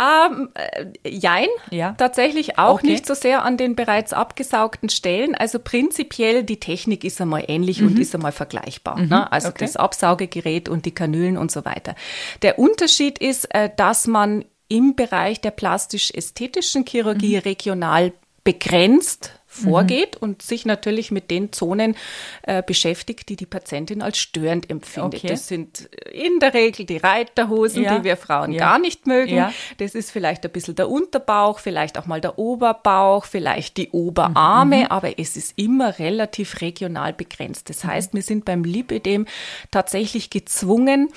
Ähm, 0.00 0.50
äh, 0.54 1.08
jein, 1.08 1.48
ja. 1.70 1.92
tatsächlich 1.92 2.58
auch 2.58 2.74
okay. 2.74 2.88
nicht 2.88 3.06
so 3.06 3.14
sehr 3.14 3.44
an 3.44 3.56
den 3.56 3.74
bereits 3.74 4.12
abgesaugten 4.12 4.88
Stellen. 4.88 5.34
Also 5.34 5.58
prinzipiell 5.58 6.44
die 6.44 6.60
Technik 6.60 7.04
ist 7.04 7.20
einmal 7.20 7.44
ähnlich 7.48 7.80
mhm. 7.80 7.88
und 7.88 7.98
ist 7.98 8.14
einmal 8.14 8.32
vergleichbar. 8.32 8.98
Mhm. 8.98 9.08
Ne? 9.08 9.32
Also 9.32 9.48
okay. 9.48 9.64
das 9.64 9.76
Absaugegerät 9.76 10.68
und 10.68 10.84
die 10.84 10.94
Kanülen 10.94 11.36
und 11.36 11.50
so 11.50 11.64
weiter. 11.64 11.94
Der 12.42 12.58
Unterschied 12.58 13.18
ist, 13.18 13.52
äh, 13.54 13.70
dass 13.74 14.06
man 14.06 14.44
im 14.68 14.94
Bereich 14.94 15.40
der 15.40 15.50
plastisch-ästhetischen 15.50 16.84
Chirurgie 16.86 17.36
mhm. 17.36 17.42
regional 17.42 18.12
begrenzt 18.44 19.32
vorgeht 19.46 20.16
mhm. 20.16 20.28
und 20.28 20.42
sich 20.42 20.66
natürlich 20.66 21.10
mit 21.10 21.30
den 21.30 21.52
Zonen 21.52 21.96
äh, 22.42 22.62
beschäftigt, 22.62 23.28
die 23.28 23.36
die 23.36 23.46
Patientin 23.46 24.02
als 24.02 24.18
störend 24.18 24.70
empfindet. 24.70 25.20
Okay. 25.20 25.28
Das 25.28 25.48
sind 25.48 25.88
in 26.12 26.38
der 26.38 26.54
Regel 26.54 26.86
die 26.86 26.98
Reiterhosen, 26.98 27.82
ja. 27.82 27.98
die 27.98 28.04
wir 28.04 28.16
Frauen 28.16 28.52
ja. 28.52 28.58
gar 28.58 28.78
nicht 28.78 29.06
mögen. 29.06 29.34
Ja. 29.34 29.52
Das 29.78 29.94
ist 29.94 30.10
vielleicht 30.10 30.44
ein 30.44 30.52
bisschen 30.52 30.76
der 30.76 30.88
Unterbauch, 30.88 31.58
vielleicht 31.58 31.98
auch 31.98 32.06
mal 32.06 32.20
der 32.20 32.38
Oberbauch, 32.38 33.24
vielleicht 33.24 33.78
die 33.78 33.90
Oberarme, 33.90 34.80
mhm. 34.80 34.86
aber 34.86 35.18
es 35.18 35.36
ist 35.36 35.54
immer 35.56 35.98
relativ 35.98 36.60
regional 36.60 37.12
begrenzt. 37.12 37.70
Das 37.70 37.84
mhm. 37.84 37.88
heißt, 37.88 38.14
wir 38.14 38.22
sind 38.22 38.44
beim 38.44 38.64
Lipödem 38.64 39.26
tatsächlich 39.70 40.30
gezwungen, 40.30 41.08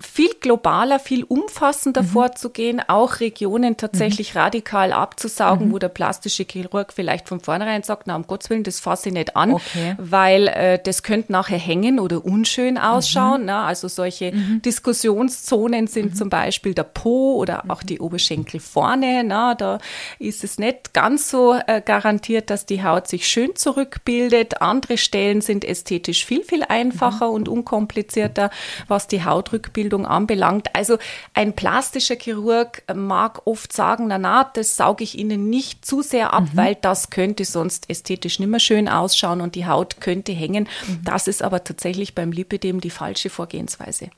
viel 0.00 0.30
globaler, 0.40 0.98
viel 0.98 1.24
umfassender 1.24 2.02
mhm. 2.02 2.06
vorzugehen, 2.06 2.82
auch 2.86 3.20
Regionen 3.20 3.76
tatsächlich 3.76 4.34
mhm. 4.34 4.40
radikal 4.40 4.92
abzusaugen, 4.92 5.68
mhm. 5.68 5.72
wo 5.72 5.78
der 5.78 5.88
plastische 5.88 6.44
Chirurg 6.44 6.92
vielleicht 6.92 7.28
von 7.28 7.40
vornherein 7.40 7.82
sagt, 7.82 8.06
na 8.06 8.16
um 8.16 8.26
Gottes 8.26 8.50
Willen, 8.50 8.62
das 8.62 8.80
fasse 8.80 9.10
ich 9.10 9.14
nicht 9.14 9.36
an, 9.36 9.52
okay. 9.52 9.94
weil 9.98 10.48
äh, 10.48 10.78
das 10.82 11.02
könnte 11.02 11.32
nachher 11.32 11.58
hängen 11.58 12.00
oder 12.00 12.24
unschön 12.24 12.78
ausschauen. 12.78 13.42
Mhm. 13.42 13.46
Na, 13.46 13.66
also 13.66 13.88
solche 13.88 14.32
mhm. 14.32 14.62
Diskussionszonen 14.62 15.86
sind 15.86 16.12
mhm. 16.12 16.14
zum 16.14 16.30
Beispiel 16.30 16.74
der 16.74 16.84
Po 16.84 17.36
oder 17.36 17.64
auch 17.68 17.82
die 17.82 18.00
Oberschenkel 18.00 18.60
vorne. 18.60 19.22
Na, 19.24 19.54
da 19.54 19.78
ist 20.18 20.44
es 20.44 20.58
nicht 20.58 20.94
ganz 20.94 21.30
so 21.30 21.54
äh, 21.66 21.82
garantiert, 21.84 22.50
dass 22.50 22.66
die 22.66 22.82
Haut 22.82 23.06
sich 23.06 23.28
schön 23.28 23.54
zurückbildet. 23.54 24.62
Andere 24.62 24.96
Stellen 24.96 25.40
sind 25.40 25.64
ästhetisch 25.64 26.24
viel, 26.24 26.42
viel 26.42 26.64
einfacher 26.64 27.30
und 27.30 27.48
unkomplizierter, 27.48 28.50
was 28.88 29.06
die 29.06 29.24
Hautrückbildung 29.24 29.89
Ausbildung 29.90 30.06
anbelangt. 30.06 30.74
Also 30.74 30.98
ein 31.34 31.54
plastischer 31.54 32.16
Chirurg 32.16 32.82
mag 32.94 33.46
oft 33.46 33.72
sagen, 33.72 34.06
na 34.08 34.18
na, 34.18 34.44
das 34.44 34.76
sauge 34.76 35.04
ich 35.04 35.18
Ihnen 35.18 35.50
nicht 35.50 35.84
zu 35.84 36.02
sehr 36.02 36.32
ab, 36.32 36.44
mhm. 36.44 36.56
weil 36.56 36.74
das 36.76 37.10
könnte 37.10 37.44
sonst 37.44 37.90
ästhetisch 37.90 38.38
nicht 38.38 38.48
mehr 38.48 38.60
schön 38.60 38.88
ausschauen 38.88 39.40
und 39.40 39.54
die 39.54 39.66
Haut 39.66 40.00
könnte 40.00 40.32
hängen. 40.32 40.68
Mhm. 40.86 41.00
Das 41.04 41.26
ist 41.26 41.42
aber 41.42 41.64
tatsächlich 41.64 42.14
beim 42.14 42.32
Lipidem 42.32 42.80
die 42.80 42.90
falsche 42.90 43.30
Vorgehensweise. 43.30 44.10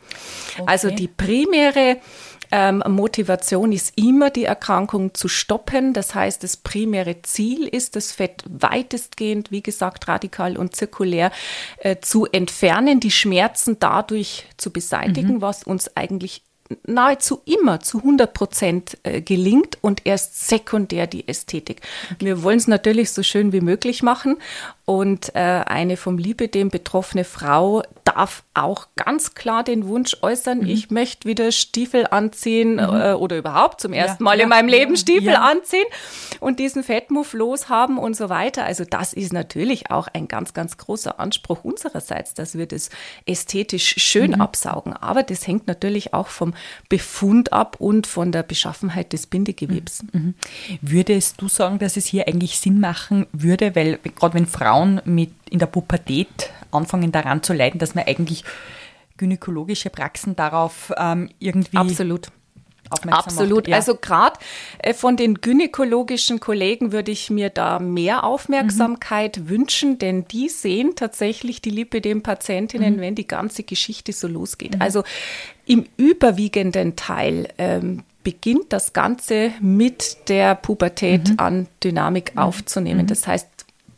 Okay. 0.58 0.62
Also 0.66 0.90
die 0.90 1.08
primäre 1.08 1.96
ähm, 2.52 2.84
Motivation 2.86 3.72
ist 3.72 3.98
immer, 3.98 4.28
die 4.30 4.44
Erkrankung 4.44 5.14
zu 5.14 5.26
stoppen. 5.26 5.94
Das 5.94 6.14
heißt, 6.14 6.44
das 6.44 6.58
primäre 6.58 7.22
Ziel 7.22 7.66
ist, 7.66 7.96
das 7.96 8.12
Fett 8.12 8.44
weitestgehend, 8.46 9.50
wie 9.50 9.62
gesagt, 9.62 10.06
radikal 10.06 10.58
und 10.58 10.76
zirkulär 10.76 11.32
äh, 11.78 11.96
zu 12.00 12.26
entfernen, 12.26 13.00
die 13.00 13.10
Schmerzen 13.10 13.78
dadurch 13.80 14.46
zu 14.58 14.70
beseitigen, 14.70 15.36
mhm. 15.36 15.40
was 15.40 15.64
uns 15.64 15.96
eigentlich 15.96 16.42
nahezu 16.86 17.40
immer 17.44 17.80
zu 17.80 17.98
100 17.98 18.32
Prozent 18.32 18.98
äh, 19.02 19.20
gelingt 19.20 19.78
und 19.80 20.06
erst 20.06 20.48
sekundär 20.48 21.06
die 21.06 21.28
Ästhetik. 21.28 21.80
Wir 22.18 22.42
wollen 22.42 22.58
es 22.58 22.68
natürlich 22.68 23.10
so 23.10 23.22
schön 23.22 23.52
wie 23.52 23.60
möglich 23.60 24.02
machen 24.02 24.36
und 24.84 25.34
äh, 25.36 25.38
eine 25.38 25.96
vom 25.96 26.18
Lipidem 26.18 26.68
betroffene 26.68 27.24
Frau 27.24 27.82
darf 28.04 28.42
auch 28.52 28.88
ganz 28.96 29.34
klar 29.34 29.62
den 29.62 29.86
Wunsch 29.86 30.16
äußern, 30.22 30.58
mhm. 30.58 30.66
ich 30.66 30.90
möchte 30.90 31.28
wieder 31.28 31.52
Stiefel 31.52 32.06
anziehen 32.10 32.74
mhm. 32.74 32.80
äh, 32.80 33.12
oder 33.12 33.38
überhaupt 33.38 33.80
zum 33.80 33.92
ersten 33.92 34.22
ja, 34.22 34.24
Mal 34.24 34.38
ja, 34.38 34.42
in 34.44 34.48
meinem 34.48 34.68
Leben 34.68 34.96
Stiefel 34.96 35.34
ja. 35.34 35.42
anziehen 35.42 35.86
und 36.40 36.58
diesen 36.58 36.82
Fettmuff 36.82 37.32
loshaben 37.32 37.96
und 37.96 38.16
so 38.16 38.28
weiter. 38.28 38.64
Also 38.64 38.84
das 38.84 39.12
ist 39.12 39.32
natürlich 39.32 39.90
auch 39.90 40.08
ein 40.12 40.26
ganz, 40.26 40.52
ganz 40.52 40.76
großer 40.76 41.20
Anspruch 41.20 41.62
unsererseits, 41.62 42.34
dass 42.34 42.58
wir 42.58 42.66
das 42.66 42.90
ästhetisch 43.24 43.94
schön 43.98 44.32
mhm. 44.32 44.40
absaugen. 44.40 44.92
Aber 44.94 45.22
das 45.22 45.46
hängt 45.46 45.68
natürlich 45.68 46.12
auch 46.12 46.26
vom 46.26 46.54
Befund 46.88 47.52
ab 47.52 47.76
und 47.78 48.06
von 48.06 48.32
der 48.32 48.42
Beschaffenheit 48.42 49.12
des 49.12 49.26
Bindegewebs. 49.26 50.04
Mhm. 50.12 50.20
Mhm. 50.20 50.34
Würdest 50.80 51.40
du 51.40 51.48
sagen, 51.48 51.78
dass 51.78 51.96
es 51.96 52.06
hier 52.06 52.28
eigentlich 52.28 52.58
Sinn 52.58 52.80
machen 52.80 53.26
würde, 53.32 53.74
weil 53.74 53.98
gerade 53.98 54.34
wenn 54.34 54.46
Frauen 54.46 55.00
mit 55.04 55.30
in 55.50 55.58
der 55.58 55.66
Pubertät 55.66 56.50
anfangen 56.70 57.12
daran 57.12 57.42
zu 57.42 57.52
leiden, 57.52 57.78
dass 57.78 57.94
man 57.94 58.04
eigentlich 58.06 58.44
gynäkologische 59.16 59.90
Praxen 59.90 60.36
darauf 60.36 60.92
ähm, 60.96 61.30
irgendwie 61.38 61.76
absolut 61.76 62.28
Absolut. 62.90 63.68
Ja. 63.68 63.76
Also 63.76 63.94
gerade 63.96 64.38
äh, 64.78 64.94
von 64.94 65.16
den 65.16 65.36
gynäkologischen 65.40 66.40
Kollegen 66.40 66.92
würde 66.92 67.10
ich 67.10 67.30
mir 67.30 67.48
da 67.50 67.78
mehr 67.78 68.24
Aufmerksamkeit 68.24 69.38
mhm. 69.38 69.48
wünschen, 69.48 69.98
denn 69.98 70.26
die 70.28 70.48
sehen 70.48 70.94
tatsächlich 70.94 71.62
die 71.62 71.70
Lipidem-Patientinnen, 71.70 72.96
mhm. 72.96 73.00
wenn 73.00 73.14
die 73.14 73.26
ganze 73.26 73.62
Geschichte 73.62 74.12
so 74.12 74.28
losgeht. 74.28 74.76
Mhm. 74.76 74.82
Also 74.82 75.04
im 75.64 75.86
überwiegenden 75.96 76.96
Teil 76.96 77.48
ähm, 77.58 78.02
beginnt 78.24 78.72
das 78.72 78.92
Ganze 78.92 79.52
mit 79.60 80.28
der 80.28 80.54
Pubertät 80.54 81.30
mhm. 81.30 81.34
an 81.38 81.68
Dynamik 81.82 82.34
mhm. 82.34 82.42
aufzunehmen. 82.42 83.02
Mhm. 83.02 83.08
Das 83.08 83.26
heißt, 83.26 83.48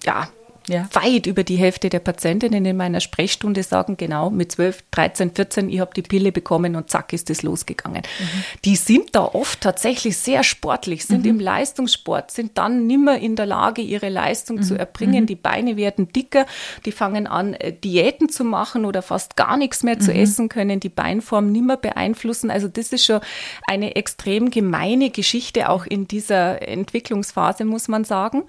ja, 0.04 0.28
ja. 0.68 0.88
weit 0.92 1.27
über 1.27 1.44
die 1.44 1.57
Hälfte 1.57 1.88
der 1.88 2.00
Patientinnen 2.00 2.64
in 2.64 2.77
meiner 2.77 3.00
Sprechstunde 3.00 3.62
sagen, 3.62 3.96
genau, 3.96 4.31
mit 4.31 4.53
12, 4.53 4.85
13, 4.90 5.31
14, 5.35 5.68
ich 5.70 5.81
habe 5.81 5.92
die 5.94 6.03
Pille 6.03 6.33
bekommen 6.33 6.77
und 6.77 6.90
zack 6.90 7.12
ist 7.12 7.31
es 7.31 7.42
losgegangen. 7.42 8.03
Mhm. 8.18 8.44
Die 8.64 8.77
sind 8.77 9.14
da 9.14 9.24
oft 9.24 9.61
tatsächlich 9.61 10.16
sehr 10.16 10.42
sportlich, 10.42 11.05
sind 11.05 11.24
mhm. 11.24 11.31
im 11.31 11.40
Leistungssport, 11.40 12.31
sind 12.31 12.59
dann 12.59 12.87
nimmer 12.87 13.18
in 13.18 13.37
der 13.37 13.46
Lage, 13.46 13.83
ihre 13.83 14.09
Leistung 14.09 14.57
mhm. 14.57 14.62
zu 14.62 14.79
erbringen. 14.79 15.22
Mhm. 15.22 15.27
Die 15.27 15.37
Beine 15.37 15.77
werden 15.77 16.12
dicker, 16.12 16.46
die 16.85 16.92
fangen 16.92 17.27
an, 17.27 17.55
äh, 17.55 17.72
Diäten 17.72 18.29
zu 18.29 18.44
machen 18.44 18.85
oder 18.85 19.03
fast 19.03 19.37
gar 19.37 19.57
nichts 19.57 19.83
mehr 19.83 19.98
zu 19.98 20.12
mhm. 20.12 20.18
essen, 20.18 20.48
können 20.48 20.81
die 20.81 20.88
Beinform 20.88 21.53
nimmer 21.53 21.77
beeinflussen. 21.77 22.50
Also 22.50 22.68
das 22.68 22.92
ist 22.92 23.05
schon 23.05 23.20
eine 23.66 23.96
extrem 23.96 24.50
gemeine 24.50 25.11
Geschichte 25.11 25.68
auch 25.68 25.87
in 25.87 26.09
dieser 26.09 26.66
Entwicklungsphase, 26.66 27.64
muss 27.64 27.88
man 27.88 28.05
sagen. 28.05 28.44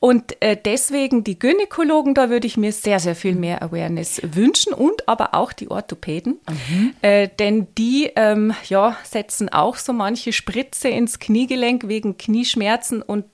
Und 0.00 0.40
äh, 0.40 0.56
deswegen 0.62 1.24
die 1.24 1.38
Gynäkologen, 1.46 2.14
da 2.14 2.28
würde 2.28 2.48
ich 2.48 2.56
mir 2.56 2.72
sehr, 2.72 2.98
sehr 2.98 3.14
viel 3.14 3.36
mehr 3.36 3.62
Awareness 3.62 4.20
wünschen 4.24 4.72
und 4.72 5.08
aber 5.08 5.32
auch 5.32 5.52
die 5.52 5.70
Orthopäden, 5.70 6.40
mhm. 6.48 6.94
äh, 7.02 7.28
denn 7.38 7.68
die 7.78 8.10
ähm, 8.16 8.52
ja, 8.68 8.96
setzen 9.04 9.48
auch 9.48 9.76
so 9.76 9.92
manche 9.92 10.32
Spritze 10.32 10.88
ins 10.88 11.20
Kniegelenk 11.20 11.86
wegen 11.86 12.18
Knieschmerzen 12.18 13.00
und 13.00 13.26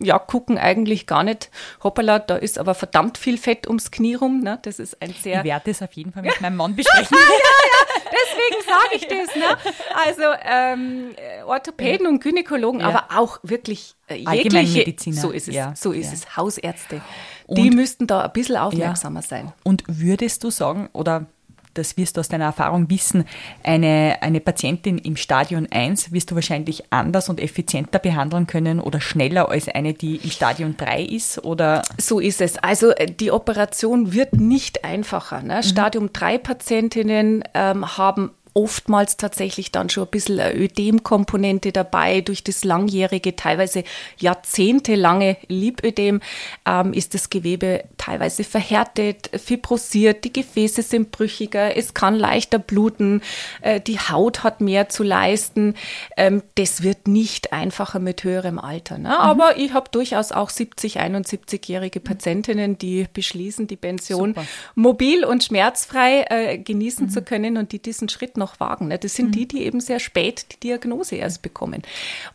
ja, 0.00 0.18
gucken 0.18 0.58
eigentlich 0.58 1.06
gar 1.06 1.24
nicht, 1.24 1.50
hoppala, 1.82 2.20
da 2.20 2.36
ist 2.36 2.58
aber 2.58 2.74
verdammt 2.74 3.18
viel 3.18 3.36
Fett 3.36 3.66
ums 3.66 3.90
Knie 3.90 4.14
rum. 4.14 4.40
Ne? 4.40 4.58
Das 4.62 4.78
ist 4.78 5.02
ein 5.02 5.12
sehr. 5.12 5.38
Ich 5.38 5.44
werde 5.44 5.70
das 5.70 5.82
auf 5.82 5.92
jeden 5.94 6.12
Fall 6.12 6.22
mit 6.22 6.40
meinem 6.40 6.56
Mann 6.56 6.76
besprechen. 6.76 7.08
ja, 7.16 7.18
ja, 7.18 8.02
deswegen 8.12 8.62
sage 8.68 8.94
ich 8.94 9.08
das. 9.08 9.36
Ne? 9.36 9.72
Also 10.06 10.22
ähm, 10.44 11.14
Orthopäden 11.46 12.06
und 12.06 12.22
Gynäkologen, 12.22 12.80
ja. 12.80 12.88
aber 12.88 13.20
auch 13.20 13.40
wirklich 13.42 13.94
äh, 14.08 14.14
jegliche. 14.14 14.94
So 15.12 15.30
ist 15.30 15.48
es. 15.48 15.54
Ja. 15.54 15.74
So 15.74 15.92
ist 15.92 16.12
es. 16.12 16.36
Hausärzte. 16.36 17.00
Und, 17.46 17.58
die 17.58 17.70
müssten 17.70 18.06
da 18.06 18.22
ein 18.22 18.32
bisschen 18.32 18.56
aufmerksamer 18.56 19.22
sein. 19.22 19.52
Und 19.64 19.82
würdest 19.88 20.44
du 20.44 20.50
sagen, 20.50 20.90
oder 20.92 21.26
das 21.74 21.96
wirst 21.96 22.16
du 22.16 22.20
aus 22.20 22.28
deiner 22.28 22.44
Erfahrung 22.44 22.90
wissen, 22.90 23.24
eine, 23.62 24.16
eine 24.20 24.40
Patientin 24.40 24.98
im 24.98 25.16
Stadion 25.16 25.66
1 25.70 26.12
wirst 26.12 26.30
du 26.30 26.34
wahrscheinlich 26.34 26.84
anders 26.90 27.28
und 27.28 27.40
effizienter 27.40 27.98
behandeln 27.98 28.46
können 28.46 28.80
oder 28.80 29.00
schneller 29.00 29.48
als 29.48 29.68
eine, 29.68 29.94
die 29.94 30.16
im 30.16 30.30
Stadion 30.30 30.76
3 30.76 31.02
ist? 31.02 31.44
Oder? 31.44 31.82
So 31.98 32.20
ist 32.20 32.40
es. 32.40 32.58
Also 32.58 32.90
äh, 32.90 33.06
die 33.06 33.30
Operation 33.30 34.12
wird 34.12 34.34
nicht 34.34 34.84
einfacher. 34.84 35.42
Ne? 35.42 35.56
Mhm. 35.56 35.62
Stadium 35.62 36.12
3 36.12 36.38
Patientinnen 36.38 37.44
ähm, 37.54 37.96
haben 37.96 38.30
oftmals 38.54 39.16
tatsächlich 39.16 39.72
dann 39.72 39.88
schon 39.88 40.04
ein 40.04 40.10
bisschen 40.10 40.40
eine 40.40 40.54
Ödemkomponente 40.54 41.72
dabei. 41.72 42.20
Durch 42.20 42.44
das 42.44 42.64
langjährige, 42.64 43.36
teilweise 43.36 43.84
jahrzehntelange 44.18 45.36
Lipödem 45.48 46.20
ähm, 46.66 46.92
ist 46.92 47.14
das 47.14 47.30
Gewebe 47.30 47.84
teilweise 47.96 48.44
verhärtet, 48.44 49.30
fibrosiert, 49.34 50.24
die 50.24 50.32
Gefäße 50.32 50.82
sind 50.82 51.12
brüchiger, 51.12 51.76
es 51.76 51.94
kann 51.94 52.14
leichter 52.14 52.58
bluten, 52.58 53.22
äh, 53.60 53.80
die 53.80 53.98
Haut 53.98 54.44
hat 54.44 54.60
mehr 54.60 54.88
zu 54.88 55.02
leisten. 55.02 55.74
Ähm, 56.16 56.42
das 56.56 56.82
wird 56.82 57.08
nicht 57.08 57.52
einfacher 57.52 58.00
mit 58.00 58.24
höherem 58.24 58.58
Alter. 58.58 58.98
Ne? 58.98 59.08
Mhm. 59.08 59.14
Aber 59.14 59.56
ich 59.56 59.72
habe 59.72 59.88
durchaus 59.90 60.32
auch 60.32 60.50
70, 60.50 61.00
71-jährige 61.00 62.00
Patientinnen, 62.00 62.76
die 62.76 63.06
beschließen, 63.12 63.66
die 63.66 63.76
Pension 63.76 64.30
Super. 64.30 64.46
mobil 64.74 65.24
und 65.24 65.44
schmerzfrei 65.44 66.26
äh, 66.28 66.58
genießen 66.58 67.06
mhm. 67.06 67.10
zu 67.10 67.22
können 67.22 67.56
und 67.56 67.72
die 67.72 67.80
diesen 67.80 68.08
Schritt 68.08 68.36
noch 68.42 68.58
wagen. 68.60 68.88
Ne? 68.88 68.98
Das 68.98 69.14
sind 69.14 69.28
mhm. 69.28 69.32
die, 69.32 69.48
die 69.48 69.62
eben 69.62 69.80
sehr 69.80 70.00
spät 70.00 70.46
die 70.52 70.60
Diagnose 70.60 71.16
erst 71.16 71.42
bekommen. 71.42 71.82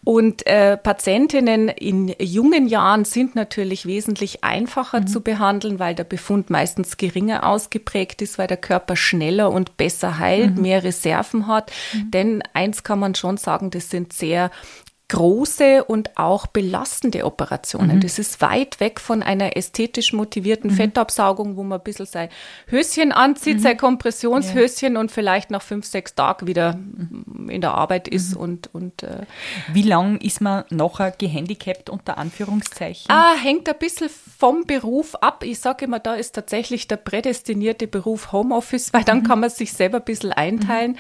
Und 0.03 0.47
äh, 0.47 0.77
Patientinnen 0.77 1.67
in 1.67 2.15
jungen 2.19 2.67
Jahren 2.67 3.03
sind 3.03 3.35
natürlich 3.35 3.85
wesentlich 3.85 4.43
einfacher 4.43 5.01
mhm. 5.01 5.07
zu 5.07 5.21
behandeln, 5.21 5.79
weil 5.79 5.95
der 5.95 6.05
Befund 6.05 6.49
meistens 6.49 6.95
geringer 6.95 7.45
ausgeprägt 7.45 8.21
ist, 8.21 8.37
weil 8.37 8.47
der 8.47 8.57
Körper 8.57 8.95
schneller 8.95 9.51
und 9.51 9.75
besser 9.75 10.17
heilt, 10.17 10.55
mhm. 10.55 10.61
mehr 10.61 10.83
Reserven 10.83 11.47
hat. 11.47 11.71
Mhm. 11.93 12.11
Denn 12.11 12.43
eins 12.53 12.83
kann 12.83 12.99
man 12.99 13.15
schon 13.15 13.37
sagen, 13.37 13.69
das 13.69 13.89
sind 13.89 14.13
sehr 14.13 14.49
große 15.09 15.85
und 15.85 16.17
auch 16.17 16.47
belastende 16.47 17.25
Operationen. 17.25 17.97
Mhm. 17.97 18.01
Das 18.01 18.19
ist 18.19 18.41
weit 18.41 18.81
weg 18.81 18.99
von 18.99 19.23
einer 19.23 19.55
ästhetisch 19.55 20.11
motivierten 20.11 20.71
mhm. 20.71 20.75
Fettabsaugung, 20.75 21.55
wo 21.55 21.63
man 21.63 21.79
ein 21.79 21.83
bisschen 21.83 22.05
sein 22.05 22.27
Höschen 22.67 23.13
anzieht, 23.13 23.57
mhm. 23.57 23.61
sein 23.61 23.77
Kompressionshöschen 23.77 24.95
ja. 24.95 24.99
und 24.99 25.09
vielleicht 25.09 25.49
nach 25.49 25.61
fünf, 25.61 25.85
sechs 25.85 26.13
Tagen 26.13 26.45
wieder 26.47 26.73
mhm. 26.73 27.49
in 27.49 27.61
der 27.61 27.73
Arbeit 27.73 28.09
ist 28.09 28.35
mhm. 28.35 28.41
und, 28.41 28.73
und 28.73 29.03
äh, 29.03 29.21
Wie 29.71 29.83
lang 29.83 30.17
ist 30.17 30.41
man 30.41 30.65
nachher 30.71 31.11
gehandicapt 31.11 31.89
unter 31.89 32.17
Anführungszeichen? 32.17 33.05
Ah, 33.09 33.33
hängt 33.41 33.69
ein 33.69 33.77
bisschen 33.79 34.09
vom 34.37 34.65
Beruf 34.65 35.15
ab. 35.15 35.43
Ich 35.45 35.59
sage 35.59 35.85
immer, 35.85 35.99
da 35.99 36.15
ist 36.15 36.35
tatsächlich 36.35 36.87
der 36.89 36.97
prädestinierte 36.97 37.87
Beruf 37.87 38.33
Homeoffice, 38.33 38.91
weil 38.91 39.05
dann 39.05 39.19
mhm. 39.19 39.23
kann 39.23 39.39
man 39.39 39.49
sich 39.49 39.71
selber 39.71 39.99
ein 39.99 40.03
bisschen 40.03 40.33
einteilen. 40.33 40.97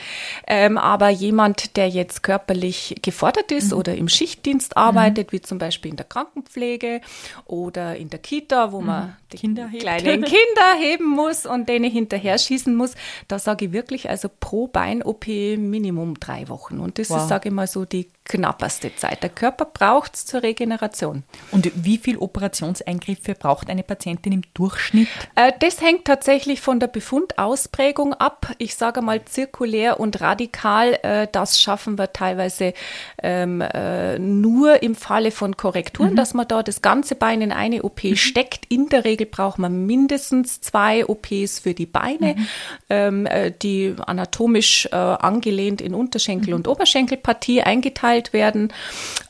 Ähm, 0.47 0.77
aber 0.77 1.09
jemand, 1.09 1.75
der 1.75 1.89
jetzt 1.89 2.23
körperlich 2.23 2.95
gefordert 3.01 3.51
ist 3.51 3.73
oder 3.73 3.96
im 3.97 4.09
Schichtdienst 4.09 4.77
arbeitet, 4.77 5.27
mhm. 5.27 5.31
wie 5.33 5.41
zum 5.41 5.57
Beispiel 5.57 5.91
in 5.91 5.97
der 5.97 6.05
Krankenpflege 6.05 7.01
oder 7.45 7.95
in 7.95 8.09
der 8.09 8.19
Kita, 8.19 8.71
wo 8.71 8.81
man 8.81 9.07
mhm. 9.07 9.13
die 9.31 9.37
Kinder 9.37 9.69
kleinen 9.77 10.23
Kinder 10.23 10.79
heben 10.79 11.09
muss 11.09 11.45
und 11.45 11.67
denen 11.69 11.89
hinterher 11.89 12.37
schießen 12.37 12.75
muss. 12.75 12.95
Da 13.27 13.39
sage 13.39 13.65
ich 13.65 13.71
wirklich, 13.71 14.09
also 14.09 14.29
pro 14.39 14.67
Bein-OP 14.67 15.27
Minimum 15.27 16.19
drei 16.19 16.47
Wochen. 16.49 16.79
Und 16.79 16.99
das 16.99 17.09
wow. 17.09 17.17
ist, 17.17 17.27
sage 17.29 17.49
ich 17.49 17.55
mal, 17.55 17.67
so 17.67 17.85
die 17.85 18.07
knapperste 18.27 18.95
Zeit. 18.95 19.23
Der 19.23 19.29
Körper 19.29 19.65
braucht 19.65 20.15
es 20.15 20.25
zur 20.25 20.43
Regeneration. 20.43 21.23
Und 21.51 21.71
wie 21.75 21.97
viele 21.97 22.19
Operationseingriffe 22.19 23.35
braucht 23.35 23.69
eine 23.69 23.83
Patientin 23.83 24.33
im 24.33 24.41
Durchschnitt? 24.53 25.07
Äh, 25.35 25.53
das 25.59 25.81
hängt 25.81 26.05
tatsächlich 26.05 26.61
von 26.61 26.79
der 26.79 26.87
Befundausprägung 26.87 28.13
ab. 28.13 28.53
Ich 28.57 28.75
sage 28.75 29.01
mal 29.01 29.23
zirkulär 29.25 29.99
und 29.99 30.21
radikal. 30.21 30.99
Äh, 31.01 31.27
das 31.31 31.59
schaffen 31.59 31.97
wir 31.97 32.13
teilweise 32.13 32.73
ähm, 33.21 33.61
äh, 33.61 34.19
nur 34.19 34.83
im 34.83 34.95
Falle 34.95 35.31
von 35.31 35.57
Korrekturen, 35.57 36.11
mhm. 36.11 36.15
dass 36.15 36.33
man 36.33 36.47
da 36.47 36.63
das 36.63 36.81
ganze 36.81 37.15
Bein 37.15 37.41
in 37.41 37.51
eine 37.51 37.83
OP 37.83 38.03
mhm. 38.03 38.15
steckt. 38.15 38.65
In 38.69 38.89
der 38.89 39.05
Regel 39.05 39.27
braucht 39.27 39.59
man 39.59 39.85
mindestens 39.85 40.61
zwei 40.61 41.05
OPs 41.05 41.59
für 41.59 41.73
die 41.73 41.85
Beine, 41.85 42.35
mhm. 42.35 42.47
ähm, 42.89 43.25
äh, 43.25 43.51
die 43.51 43.95
anatomisch 44.05 44.87
angelehnt 44.91 45.81
in 45.81 45.93
Unterschenkel- 45.93 46.49
mhm. 46.49 46.57
und 46.57 46.67
Oberschenkelpartie 46.67 47.61
eingeteilt 47.61 48.16
beurteilt 48.17 48.33
werden 48.33 48.73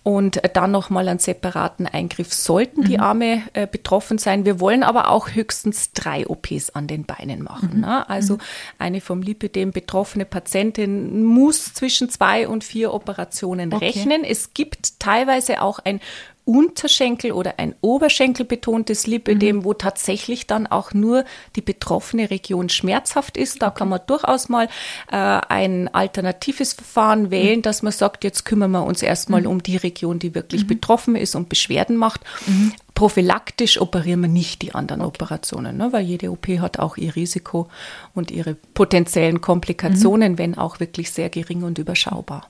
und 0.04 0.42
dann 0.54 0.72
nochmal 0.72 1.08
einen 1.08 1.20
separaten 1.20 1.86
Eingriff 1.86 2.34
sollten 2.34 2.84
die 2.84 2.98
mhm. 2.98 3.04
Arme 3.04 3.44
äh, 3.54 3.68
betroffen 3.68 4.18
sein. 4.18 4.46
Wir 4.46 4.60
wollen 4.60 4.84
aber 4.84 5.10
auch 5.10 5.32
höchstens 5.32 5.92
drei 5.92 6.28
OPs 6.28 6.70
an 6.72 6.88
den 6.88 7.06
Beinen 7.06 7.44
machen. 7.44 7.72
Mhm. 7.76 7.82
Ne? 7.82 8.10
Also 8.10 8.36
mhm. 8.36 8.42
eine 8.80 9.02
vom 9.02 9.22
Lipidem 9.22 9.72
betroffene 9.72 10.26
Patientin 10.26 11.24
muss 11.24 11.74
zwischen 11.74 12.10
zwei 12.10 12.48
und 12.48 12.64
vier 12.64 12.94
Operationen 12.94 13.74
okay. 13.74 13.88
rechnen. 13.88 14.24
Es 14.24 14.54
gibt 14.54 15.00
teilweise 15.00 15.62
auch 15.62 15.80
ein 15.80 16.00
Unterschenkel 16.48 17.34
oder 17.34 17.60
ein 17.60 17.76
Oberschenkel 17.82 18.46
betontes 18.46 19.06
Lipödem, 19.06 19.58
mhm. 19.58 19.64
wo 19.66 19.74
tatsächlich 19.74 20.48
dann 20.48 20.66
auch 20.66 20.94
nur 20.94 21.26
die 21.58 21.62
betroffene 21.62 22.30
Region 22.30 22.70
schmerzhaft 22.70 23.36
ist. 23.36 23.62
Da 23.62 23.68
okay. 23.68 23.80
kann 23.80 23.90
man 23.90 24.00
durchaus 24.08 24.48
mal 24.48 24.70
äh, 25.12 25.18
ein 25.18 25.94
alternatives 25.94 26.72
Verfahren 26.72 27.32
wählen, 27.32 27.58
mhm. 27.58 27.64
dass 27.64 27.84
man 27.84 27.92
sagt, 27.92 28.24
jetzt 28.24 28.46
kümmern 28.46 28.72
wir 28.72 28.86
uns 28.86 29.02
erstmal 29.02 29.42
mhm. 29.42 29.48
um 29.48 29.64
die 29.64 29.76
Region, 29.76 30.20
die 30.20 30.34
wirklich 30.34 30.64
mhm. 30.64 30.68
betroffen 30.68 31.16
ist 31.18 31.36
und 31.36 31.50
Beschwerden 31.50 31.98
macht. 31.98 32.22
Mhm. 32.46 32.72
Prophylaktisch 32.96 33.82
operieren 33.82 34.22
wir 34.22 34.30
nicht 34.30 34.62
die 34.62 34.74
anderen 34.74 35.02
okay. 35.02 35.10
Operationen, 35.10 35.76
ne, 35.76 35.92
weil 35.92 36.06
jede 36.06 36.32
OP 36.32 36.48
hat 36.48 36.80
auch 36.80 36.96
ihr 36.96 37.14
Risiko 37.18 37.68
und 38.16 38.32
ihre 38.32 38.56
potenziellen 38.74 39.42
Komplikationen, 39.42 40.32
mhm. 40.32 40.38
wenn 40.38 40.58
auch 40.58 40.80
wirklich 40.80 41.12
sehr 41.12 41.30
gering 41.30 41.64
und 41.64 41.78
überschaubar. 41.78 42.50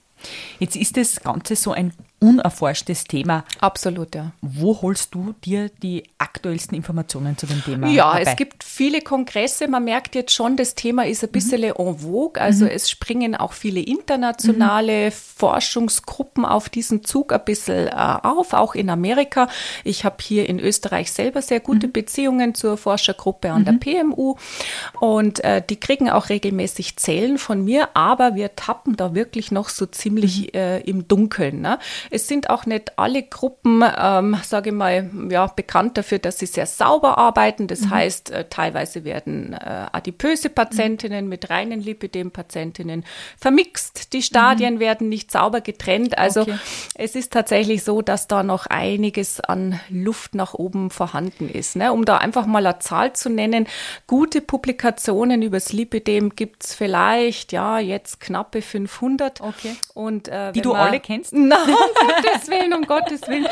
Jetzt 0.60 0.76
ist 0.76 0.98
das 0.98 1.22
Ganze 1.22 1.56
so 1.56 1.72
ein 1.72 1.94
unerforschtes 2.20 3.04
Thema. 3.04 3.44
Absolut, 3.60 4.16
ja. 4.16 4.32
Wo 4.42 4.82
holst 4.82 5.14
du 5.14 5.36
dir 5.46 5.70
die 5.70 6.04
aktuellsten 6.18 6.76
Informationen 6.76 7.38
zu 7.38 7.46
dem 7.46 7.64
Thema? 7.64 7.88
Ja, 7.90 8.14
dabei? 8.14 8.32
es 8.32 8.36
gibt 8.36 8.64
viele 8.64 9.02
Kongresse. 9.02 9.68
Man 9.68 9.84
merkt 9.84 10.16
jetzt 10.16 10.34
schon, 10.34 10.58
das 10.58 10.74
Thema 10.74 11.06
ist 11.06 11.24
ein 11.24 11.32
bisschen 11.32 11.62
mhm. 11.62 11.74
en 11.78 11.98
vogue. 12.00 12.42
Also 12.42 12.66
mhm. 12.66 12.72
es 12.72 12.90
springen 12.90 13.36
auch 13.36 13.54
viele 13.54 13.82
internationale 13.82 15.08
mhm. 15.08 15.12
Forschungsgruppen 15.12 16.44
auf 16.46 16.70
diesen 16.70 17.04
Zug 17.04 17.32
ein 17.32 17.46
bisschen 17.46 17.88
äh, 17.88 17.92
auf, 17.92 18.54
auch 18.54 18.74
in 18.74 18.90
Amerika. 18.90 19.48
Ich 19.84 20.04
habe 20.04 20.18
hier 20.22 20.50
in 20.50 20.60
Österreich 20.60 21.12
selber 21.12 21.44
sehr 21.44 21.60
gute 21.60 21.88
mhm. 21.88 21.92
Beziehungen 21.92 22.56
zur 22.56 22.78
Forschergruppe 22.78 23.52
an 23.52 23.64
der 23.64 23.74
mhm. 23.74 23.80
PMU 23.80 24.36
und 25.00 25.44
äh, 25.44 25.62
die 25.68 25.80
kriegen 25.80 26.10
auch 26.10 26.30
regelmäßig 26.30 26.98
Zellen 26.98 27.38
von 27.38 27.64
mir, 27.64 27.90
aber 27.94 28.36
wir 28.36 28.56
tappen 28.56 28.96
da 28.96 29.14
wirklich 29.14 29.52
noch 29.52 29.70
so 29.70 29.86
ziemlich 29.86 30.54
mhm. 30.54 30.60
äh, 30.60 30.80
im 30.80 31.08
Dunkeln. 31.08 31.62
Ne? 31.62 31.78
Es 32.10 32.28
sind 32.28 32.50
auch 32.50 32.66
nicht 32.66 32.98
alle 32.98 33.24
Gruppen, 33.24 33.84
ähm, 33.98 34.38
sage 34.44 34.70
ich 34.70 34.76
mal, 34.76 35.10
ja, 35.30 35.48
bekannt 35.48 35.98
dafür, 35.98 36.20
dass 36.20 36.40
sie 36.40 36.46
sehr 36.46 36.66
sauber 36.66 37.18
arbeiten. 37.18 37.68
Das 37.68 37.82
mhm. 37.82 37.90
heißt, 37.92 38.32
äh, 38.32 38.46
teilweise 38.50 39.04
werden 39.04 39.54
äh, 39.54 39.86
adipöse 39.92 40.50
Patientinnen 40.50 41.26
mhm. 41.26 41.30
mit 41.30 41.50
reinen 41.50 41.82
Lipidem-Patientinnen 41.82 43.06
vermixt. 43.38 44.14
Die 44.14 44.22
Stadien 44.22 44.76
mhm. 44.76 44.80
werden 44.80 45.10
nicht 45.10 45.32
sauber 45.32 45.62
getrennt. 45.62 46.18
Also 46.18 46.42
okay. 46.42 46.58
es 46.96 47.16
ist 47.16 47.34
tatsächlich 47.34 47.84
so, 47.84 48.02
dass 48.02 48.28
da 48.28 48.44
noch 48.44 48.66
einiges 48.68 49.40
an 49.40 49.80
Luft 49.90 50.36
nach 50.36 50.54
oben 50.54 50.90
vorhanden 50.90 51.50
ist. 51.50 51.76
Ne? 51.76 51.92
Um 51.92 52.06
da 52.06 52.18
einfach 52.18 52.46
mal 52.46 52.66
eine 52.66 52.80
Zahl 52.80 53.14
zu 53.14 53.30
nennen, 53.30 53.68
gute 54.08 54.42
Publikationen 54.42 55.42
über 55.42 55.58
das 55.58 55.74
Lipidem 55.74 56.36
gibt 56.36 56.64
es 56.64 56.74
vielleicht, 56.74 57.52
ja, 57.52 57.80
jetzt 57.80 58.20
knappe 58.20 58.62
500. 58.62 59.42
Okay. 59.42 59.76
Und, 59.94 60.28
äh, 60.28 60.52
Die 60.52 60.62
du 60.62 60.74
alle 60.74 61.00
kennst? 61.00 61.34
Nein, 61.34 61.58
Gottes 62.00 62.50
Willen, 62.50 62.74
um 62.74 62.84
Gottes 62.84 63.28
Willen. 63.28 63.48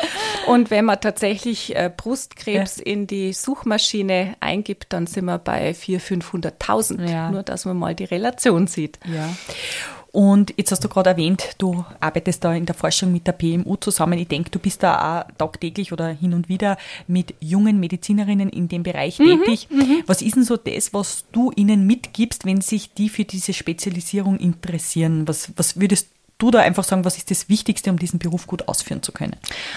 Und 0.46 0.70
wenn 0.70 0.84
man 0.84 1.00
tatsächlich 1.00 1.74
äh, 1.74 1.90
Brustkrebs 1.94 2.78
ja. 2.78 2.84
in 2.84 3.06
die 3.06 3.32
Suchmaschine 3.32 4.36
eingibt, 4.40 4.92
dann 4.92 5.06
sind 5.06 5.26
wir 5.26 5.38
bei 5.38 5.70
400.000, 5.70 6.22
500.000. 6.60 7.10
Ja. 7.10 7.30
Nur, 7.30 7.42
dass 7.42 7.64
man 7.64 7.76
mal 7.76 7.94
die 7.94 8.04
Relation 8.04 8.66
sieht. 8.66 8.98
Ja. 9.04 9.28
Und 10.16 10.54
jetzt 10.56 10.72
hast 10.72 10.82
du 10.82 10.88
gerade 10.88 11.10
erwähnt, 11.10 11.56
du 11.58 11.84
arbeitest 12.00 12.42
da 12.42 12.54
in 12.54 12.64
der 12.64 12.74
Forschung 12.74 13.12
mit 13.12 13.26
der 13.26 13.32
PMU 13.32 13.76
zusammen. 13.76 14.18
Ich 14.18 14.28
denke, 14.28 14.48
du 14.48 14.58
bist 14.58 14.82
da 14.82 15.20
auch 15.20 15.30
tagtäglich 15.36 15.92
oder 15.92 16.08
hin 16.08 16.32
und 16.32 16.48
wieder 16.48 16.78
mit 17.06 17.34
jungen 17.38 17.78
Medizinerinnen 17.78 18.48
in 18.48 18.66
dem 18.68 18.82
Bereich 18.82 19.18
mhm, 19.18 19.44
tätig. 19.44 19.68
Mhm. 19.70 20.04
Was 20.06 20.22
ist 20.22 20.36
denn 20.36 20.44
so 20.44 20.56
das, 20.56 20.94
was 20.94 21.26
du 21.32 21.52
ihnen 21.54 21.86
mitgibst, 21.86 22.46
wenn 22.46 22.62
sich 22.62 22.94
die 22.94 23.10
für 23.10 23.24
diese 23.24 23.52
Spezialisierung 23.52 24.38
interessieren? 24.38 25.28
Was, 25.28 25.52
was 25.54 25.78
würdest 25.78 26.08
du 26.38 26.50
da 26.50 26.60
einfach 26.60 26.84
sagen, 26.84 27.04
was 27.04 27.16
ist 27.16 27.30
das 27.30 27.48
Wichtigste, 27.48 27.90
um 27.90 27.98
diesen 27.98 28.18
Beruf 28.18 28.46
gut 28.46 28.68
ausführen 28.68 29.02
zu 29.02 29.12
können? 29.12 29.36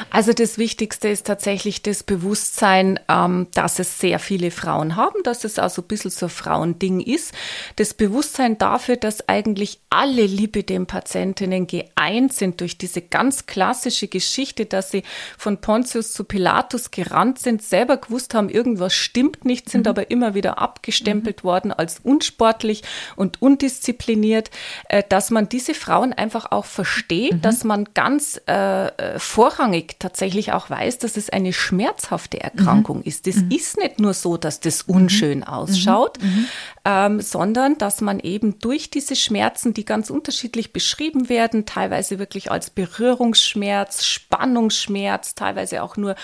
Also 0.09 0.33
das 0.33 0.57
Wichtigste 0.57 1.07
ist 1.07 1.25
tatsächlich 1.25 1.81
das 1.83 2.03
Bewusstsein, 2.03 2.99
ähm, 3.07 3.47
dass 3.53 3.79
es 3.79 3.99
sehr 3.99 4.19
viele 4.19 4.51
Frauen 4.51 4.95
haben, 4.95 5.23
dass 5.23 5.45
es 5.45 5.57
also 5.57 5.81
ein 5.81 5.87
bisschen 5.87 6.11
so 6.11 6.25
ein 6.25 6.29
Frauending 6.29 6.99
ist. 6.99 7.33
Das 7.77 7.93
Bewusstsein 7.93 8.57
dafür, 8.57 8.97
dass 8.97 9.29
eigentlich 9.29 9.79
alle 9.89 10.25
Lipidem-Patientinnen 10.25 11.67
geeint 11.67 12.33
sind 12.33 12.59
durch 12.59 12.77
diese 12.77 13.01
ganz 13.01 13.45
klassische 13.45 14.07
Geschichte, 14.07 14.65
dass 14.65 14.91
sie 14.91 15.03
von 15.37 15.61
Pontius 15.61 16.11
zu 16.11 16.25
Pilatus 16.25 16.91
gerannt 16.91 17.39
sind, 17.39 17.63
selber 17.63 17.97
gewusst 17.97 18.33
haben, 18.33 18.49
irgendwas 18.49 18.93
stimmt 18.93 19.45
nicht, 19.45 19.69
sind 19.69 19.85
mhm. 19.85 19.89
aber 19.89 20.11
immer 20.11 20.33
wieder 20.33 20.59
abgestempelt 20.59 21.43
mhm. 21.43 21.47
worden 21.47 21.71
als 21.71 21.99
unsportlich 21.99 22.83
und 23.15 23.41
undiszipliniert, 23.41 24.51
äh, 24.89 25.03
dass 25.07 25.31
man 25.31 25.47
diese 25.47 25.73
Frauen 25.73 26.11
einfach 26.11 26.48
auch 26.51 26.65
versteht, 26.65 27.33
mhm. 27.33 27.41
dass 27.41 27.63
man 27.63 27.85
ganz 27.93 28.41
äh, 28.47 28.87
äh, 28.87 29.19
vorrangig 29.19 29.97
tatsächlich 29.99 30.51
auch 30.51 30.69
weiß, 30.69 30.99
dass 30.99 31.17
es 31.17 31.29
eine 31.29 31.53
schmerzhafte 31.53 32.41
Erkrankung 32.41 32.97
mhm. 32.97 33.03
ist. 33.03 33.27
Das 33.27 33.37
mhm. 33.37 33.51
ist 33.51 33.77
nicht 33.77 33.99
nur 33.99 34.13
so, 34.13 34.37
dass 34.37 34.59
das 34.59 34.87
mhm. 34.87 34.95
unschön 34.95 35.43
ausschaut, 35.43 36.21
mhm. 36.21 36.45
ähm, 36.85 37.21
sondern 37.21 37.77
dass 37.77 38.01
man 38.01 38.19
eben 38.19 38.59
durch 38.59 38.89
diese 38.89 39.15
Schmerzen, 39.15 39.73
die 39.73 39.85
ganz 39.85 40.09
unterschiedlich 40.09 40.73
beschrieben 40.73 41.29
werden, 41.29 41.65
teilweise 41.65 42.19
wirklich 42.19 42.51
als 42.51 42.69
Berührungsschmerz, 42.69 44.05
Spannungsschmerz, 44.05 45.35
teilweise 45.35 45.83
auch 45.83 45.97
nur 45.97 46.15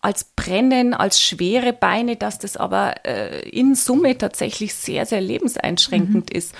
als 0.00 0.24
Brennen, 0.24 0.94
als 0.94 1.20
schwere 1.20 1.72
Beine, 1.72 2.16
dass 2.16 2.38
das 2.38 2.56
aber 2.56 3.04
äh, 3.04 3.48
in 3.48 3.74
Summe 3.74 4.16
tatsächlich 4.16 4.74
sehr, 4.74 5.06
sehr 5.06 5.20
lebenseinschränkend 5.20 6.30
mhm. 6.30 6.36
ist. 6.36 6.54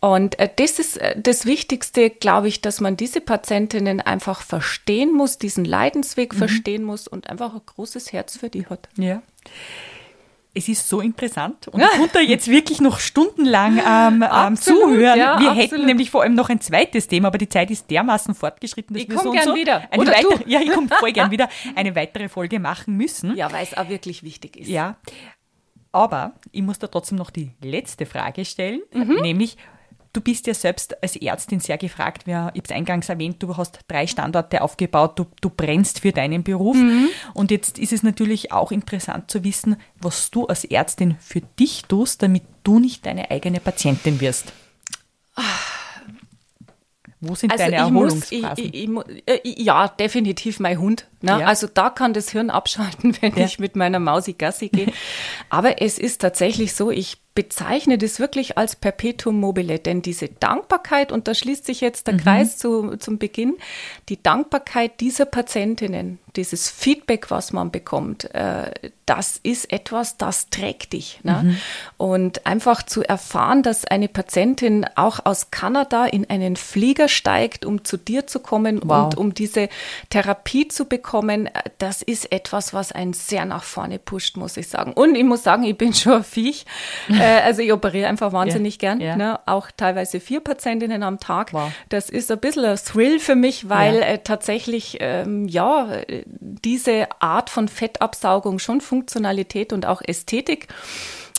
Und 0.00 0.38
äh, 0.38 0.48
das 0.54 0.78
ist 0.78 0.98
äh, 0.98 1.20
das 1.20 1.44
Wichtigste, 1.44 2.10
glaube 2.10 2.48
ich, 2.48 2.60
dass 2.60 2.80
man 2.80 2.96
diese 2.96 3.20
Patientinnen 3.20 4.00
einfach 4.00 4.42
verstehen 4.42 5.12
muss, 5.12 5.38
diesen 5.38 5.64
Leidensweg 5.64 6.34
mhm. 6.34 6.38
verstehen 6.38 6.84
muss 6.84 7.08
und 7.08 7.28
einfach 7.28 7.54
ein 7.54 7.62
großes 7.66 8.12
Herz 8.12 8.36
für 8.36 8.48
die 8.48 8.66
hat. 8.66 8.88
Ja 8.96 9.22
es 10.58 10.68
ist 10.68 10.88
so 10.88 11.00
interessant 11.00 11.68
und 11.68 11.80
ich 11.80 11.88
konnte 11.88 12.20
jetzt 12.20 12.48
wirklich 12.48 12.80
noch 12.80 12.98
stundenlang 12.98 13.78
ähm, 13.78 14.24
ähm, 14.30 14.56
zuhören. 14.56 15.18
Ja, 15.18 15.38
wir 15.38 15.50
absolut. 15.50 15.56
hätten 15.56 15.86
nämlich 15.86 16.10
vor 16.10 16.22
allem 16.22 16.34
noch 16.34 16.48
ein 16.48 16.60
zweites 16.60 17.06
Thema, 17.06 17.28
aber 17.28 17.38
die 17.38 17.48
Zeit 17.48 17.70
ist 17.70 17.90
dermaßen 17.90 18.34
fortgeschritten, 18.34 18.94
dass 18.94 19.04
ich 19.04 19.08
wir 19.08 19.18
so 19.18 19.30
gern 19.30 19.44
so 19.44 19.54
wieder. 19.54 19.90
Eine 19.90 20.02
Oder 20.02 20.12
weitere, 20.12 20.44
du. 20.44 20.44
Ja, 20.50 20.60
ich 20.60 20.70
komme 20.70 20.88
voll 20.88 21.12
gern 21.12 21.30
wieder 21.30 21.48
eine 21.74 21.94
weitere 21.94 22.28
Folge 22.28 22.58
machen 22.58 22.96
müssen. 22.96 23.36
Ja, 23.36 23.52
weil 23.52 23.62
es 23.62 23.76
auch 23.76 23.88
wirklich 23.88 24.22
wichtig 24.22 24.56
ist. 24.56 24.68
Ja, 24.68 24.96
aber 25.92 26.32
ich 26.50 26.62
muss 26.62 26.78
da 26.78 26.88
trotzdem 26.88 27.18
noch 27.18 27.30
die 27.30 27.52
letzte 27.62 28.04
Frage 28.04 28.44
stellen, 28.44 28.80
mhm. 28.92 29.20
nämlich 29.22 29.56
du 30.18 30.22
bist 30.22 30.48
ja 30.48 30.54
selbst 30.54 31.00
als 31.00 31.14
Ärztin 31.14 31.60
sehr 31.60 31.78
gefragt. 31.78 32.24
ich 32.26 32.34
habe 32.34 32.60
es 32.60 32.72
eingangs 32.72 33.08
erwähnt, 33.08 33.40
du 33.40 33.56
hast 33.56 33.78
drei 33.86 34.08
Standorte 34.08 34.62
aufgebaut, 34.62 35.16
du, 35.16 35.26
du 35.40 35.48
brennst 35.48 36.00
für 36.00 36.10
deinen 36.10 36.42
Beruf. 36.42 36.76
Mhm. 36.76 37.08
Und 37.34 37.52
jetzt 37.52 37.78
ist 37.78 37.92
es 37.92 38.02
natürlich 38.02 38.50
auch 38.50 38.72
interessant 38.72 39.30
zu 39.30 39.44
wissen, 39.44 39.76
was 40.00 40.32
du 40.32 40.46
als 40.46 40.64
Ärztin 40.64 41.16
für 41.20 41.40
dich 41.40 41.82
tust, 41.82 42.22
damit 42.22 42.42
du 42.64 42.80
nicht 42.80 43.06
deine 43.06 43.30
eigene 43.30 43.60
Patientin 43.60 44.20
wirst. 44.20 44.52
Wo 47.20 47.36
sind 47.36 47.52
also 47.52 47.64
deine 47.64 47.76
Erholungsphasen? 47.76 48.92
Muss, 48.92 49.04
ich, 49.08 49.28
ich, 49.44 49.44
ich, 49.44 49.58
ja, 49.64 49.86
definitiv 49.86 50.58
mein 50.58 50.78
Hund. 50.80 51.06
Ne? 51.20 51.38
Ja. 51.40 51.46
Also 51.46 51.68
da 51.72 51.90
kann 51.90 52.12
das 52.12 52.30
Hirn 52.30 52.50
abschalten, 52.50 53.16
wenn 53.20 53.36
ja. 53.36 53.44
ich 53.44 53.60
mit 53.60 53.76
meiner 53.76 54.00
Mausi 54.00 54.32
Gassi 54.32 54.68
gehe. 54.68 54.92
Aber 55.48 55.80
es 55.80 55.98
ist 55.98 56.20
tatsächlich 56.20 56.74
so, 56.74 56.90
ich 56.90 57.18
bezeichne 57.38 57.98
das 57.98 58.18
wirklich 58.18 58.58
als 58.58 58.74
Perpetuum 58.74 59.38
mobile, 59.38 59.78
denn 59.78 60.02
diese 60.02 60.26
Dankbarkeit, 60.26 61.12
und 61.12 61.28
da 61.28 61.34
schließt 61.34 61.64
sich 61.64 61.80
jetzt 61.80 62.08
der 62.08 62.14
mhm. 62.14 62.18
Kreis 62.18 62.58
zu, 62.58 62.96
zum 62.96 63.18
Beginn, 63.18 63.56
die 64.08 64.20
Dankbarkeit 64.20 64.98
dieser 64.98 65.24
Patientinnen, 65.24 66.18
dieses 66.34 66.68
Feedback, 66.68 67.30
was 67.30 67.52
man 67.52 67.70
bekommt, 67.70 68.34
äh, 68.34 68.72
das 69.06 69.40
ist 69.42 69.72
etwas, 69.72 70.18
das 70.18 70.50
trägt 70.50 70.92
dich. 70.92 71.20
Ne? 71.22 71.42
Mhm. 71.42 71.56
Und 71.96 72.46
einfach 72.46 72.82
zu 72.82 73.02
erfahren, 73.02 73.62
dass 73.62 73.84
eine 73.84 74.08
Patientin 74.08 74.84
auch 74.96 75.24
aus 75.24 75.50
Kanada 75.50 76.06
in 76.06 76.28
einen 76.28 76.56
Flieger 76.56 77.08
steigt, 77.08 77.64
um 77.64 77.84
zu 77.84 77.96
dir 77.96 78.26
zu 78.26 78.40
kommen 78.40 78.80
wow. 78.84 79.04
und 79.04 79.16
um 79.16 79.34
diese 79.34 79.68
Therapie 80.10 80.68
zu 80.68 80.86
bekommen, 80.86 81.46
äh, 81.46 81.62
das 81.78 82.02
ist 82.02 82.32
etwas, 82.32 82.74
was 82.74 82.90
einen 82.90 83.12
sehr 83.12 83.44
nach 83.44 83.62
vorne 83.64 84.00
pusht, 84.00 84.36
muss 84.36 84.56
ich 84.56 84.68
sagen. 84.68 84.92
Und 84.92 85.14
ich 85.14 85.24
muss 85.24 85.44
sagen, 85.44 85.62
ich 85.62 85.78
bin 85.78 85.94
schon 85.94 86.14
ein 86.14 86.24
Viech. 86.24 86.66
Äh, 87.08 87.27
also 87.36 87.62
ich 87.62 87.72
operiere 87.72 88.08
einfach 88.08 88.32
wahnsinnig 88.32 88.82
yeah. 88.82 88.94
gern. 88.94 89.00
Yeah. 89.00 89.16
Ne? 89.16 89.40
Auch 89.46 89.70
teilweise 89.76 90.20
vier 90.20 90.40
Patientinnen 90.40 91.02
am 91.02 91.18
Tag. 91.18 91.52
Wow. 91.52 91.70
Das 91.88 92.10
ist 92.10 92.30
ein 92.30 92.38
bisschen 92.38 92.64
ein 92.64 92.76
Thrill 92.76 93.18
für 93.18 93.34
mich, 93.34 93.68
weil 93.68 93.96
ja. 93.96 94.06
äh, 94.06 94.18
tatsächlich 94.18 94.98
ähm, 95.00 95.48
ja 95.48 95.88
diese 96.28 97.08
Art 97.20 97.50
von 97.50 97.68
Fettabsaugung 97.68 98.58
schon 98.58 98.80
Funktionalität 98.80 99.72
und 99.72 99.86
auch 99.86 100.02
Ästhetik 100.04 100.68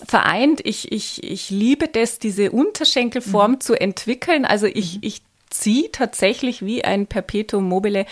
vereint. 0.07 0.61
Ich, 0.63 0.91
ich, 0.91 1.23
ich 1.23 1.49
liebe 1.49 1.87
das, 1.87 2.19
diese 2.19 2.51
Unterschenkelform 2.51 3.51
mhm. 3.53 3.61
zu 3.61 3.79
entwickeln. 3.79 4.45
Also 4.45 4.67
ich, 4.67 4.95
mhm. 4.95 4.99
ich 5.03 5.21
ziehe 5.49 5.91
tatsächlich 5.91 6.63
wie 6.63 6.83
ein 6.83 7.07
Perpetuum 7.07 7.67
mobile 7.67 8.05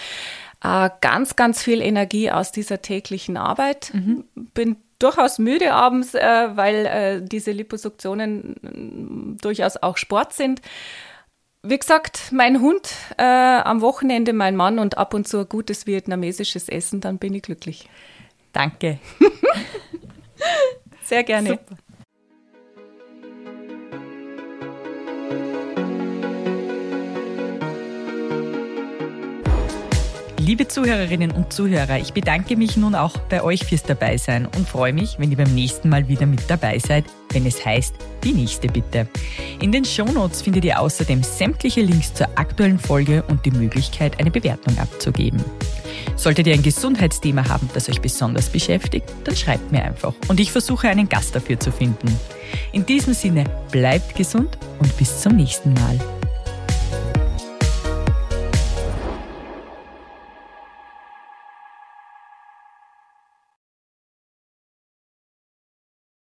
äh, 0.64 0.90
ganz, 1.02 1.36
ganz 1.36 1.62
viel 1.62 1.82
Energie 1.82 2.32
aus 2.32 2.52
dieser 2.52 2.82
täglichen 2.82 3.38
Arbeit. 3.38 3.92
Mhm. 3.94 4.26
Bin 4.54 4.78
durchaus 5.00 5.40
müde 5.40 5.74
abends, 5.74 6.14
äh, 6.14 6.50
weil 6.56 6.86
äh, 6.86 7.22
diese 7.22 7.52
Liposuktionen 7.52 9.36
äh, 9.36 9.42
durchaus 9.42 9.78
auch 9.78 9.98
Sport 9.98 10.34
sind. 10.34 10.62
Wie 11.64 11.78
gesagt, 11.78 12.32
mein 12.32 12.62
Hund, 12.62 12.94
äh, 13.18 13.24
am 13.24 13.82
Wochenende 13.82 14.34
mein 14.34 14.56
Mann 14.56 14.80
und 14.80 14.98
ab 14.98 15.14
und 15.14 15.28
zu 15.28 15.40
ein 15.40 15.50
gutes 15.50 15.86
vietnamesisches 15.86 16.70
Essen, 16.70 17.02
dann 17.02 17.18
bin 17.18 17.34
ich 17.34 17.42
glücklich. 17.44 17.90
Danke. 18.54 19.00
Sehr 21.04 21.24
gerne. 21.24 21.50
Super. 21.50 21.78
Liebe 30.48 30.66
Zuhörerinnen 30.66 31.32
und 31.32 31.52
Zuhörer, 31.52 32.00
ich 32.00 32.14
bedanke 32.14 32.56
mich 32.56 32.78
nun 32.78 32.96
auch 32.96 33.18
bei 33.18 33.44
euch 33.44 33.66
fürs 33.66 33.84
Dabeisein 33.84 34.46
und 34.46 34.66
freue 34.66 34.94
mich, 34.94 35.20
wenn 35.20 35.30
ihr 35.30 35.36
beim 35.36 35.54
nächsten 35.54 35.90
Mal 35.90 36.08
wieder 36.08 36.26
mit 36.26 36.40
dabei 36.48 36.80
seid, 36.80 37.04
wenn 37.34 37.46
es 37.46 37.66
heißt, 37.66 37.94
die 38.24 38.32
nächste 38.32 38.70
bitte. 38.70 39.10
In 39.60 39.74
den 39.74 39.84
Shownotes 39.84 40.42
findet 40.42 40.64
ihr 40.64 40.80
außerdem 40.80 41.22
sämtliche 41.22 41.82
Links 41.82 42.14
zur 42.14 42.30
aktuellen 42.36 42.80
Folge 42.80 43.24
und 43.28 43.46
die 43.46 43.52
Möglichkeit, 43.52 44.22
eine 44.22 44.32
Bewertung 44.32 44.78
abzugeben. 44.78 45.44
Solltet 46.16 46.48
ihr 46.48 46.54
ein 46.54 46.64
Gesundheitsthema 46.64 47.50
haben, 47.50 47.70
das 47.74 47.90
euch 47.90 48.00
besonders 48.00 48.48
beschäftigt, 48.48 49.12
dann 49.26 49.36
schreibt 49.36 49.70
mir 49.74 49.84
einfach 49.84 50.14
und 50.30 50.40
ich 50.40 50.54
versuche 50.54 50.88
einen 50.88 51.10
Gast 51.10 51.36
dafür 51.36 51.60
zu 51.60 51.74
finden. 51.74 52.18
In 52.72 52.86
diesem 52.86 53.14
Sinne, 53.14 53.44
bleibt 53.74 54.16
gesund 54.16 54.58
und 54.80 54.96
bis 54.98 55.20
zum 55.20 55.36
nächsten 55.36 55.74
Mal. 55.74 56.00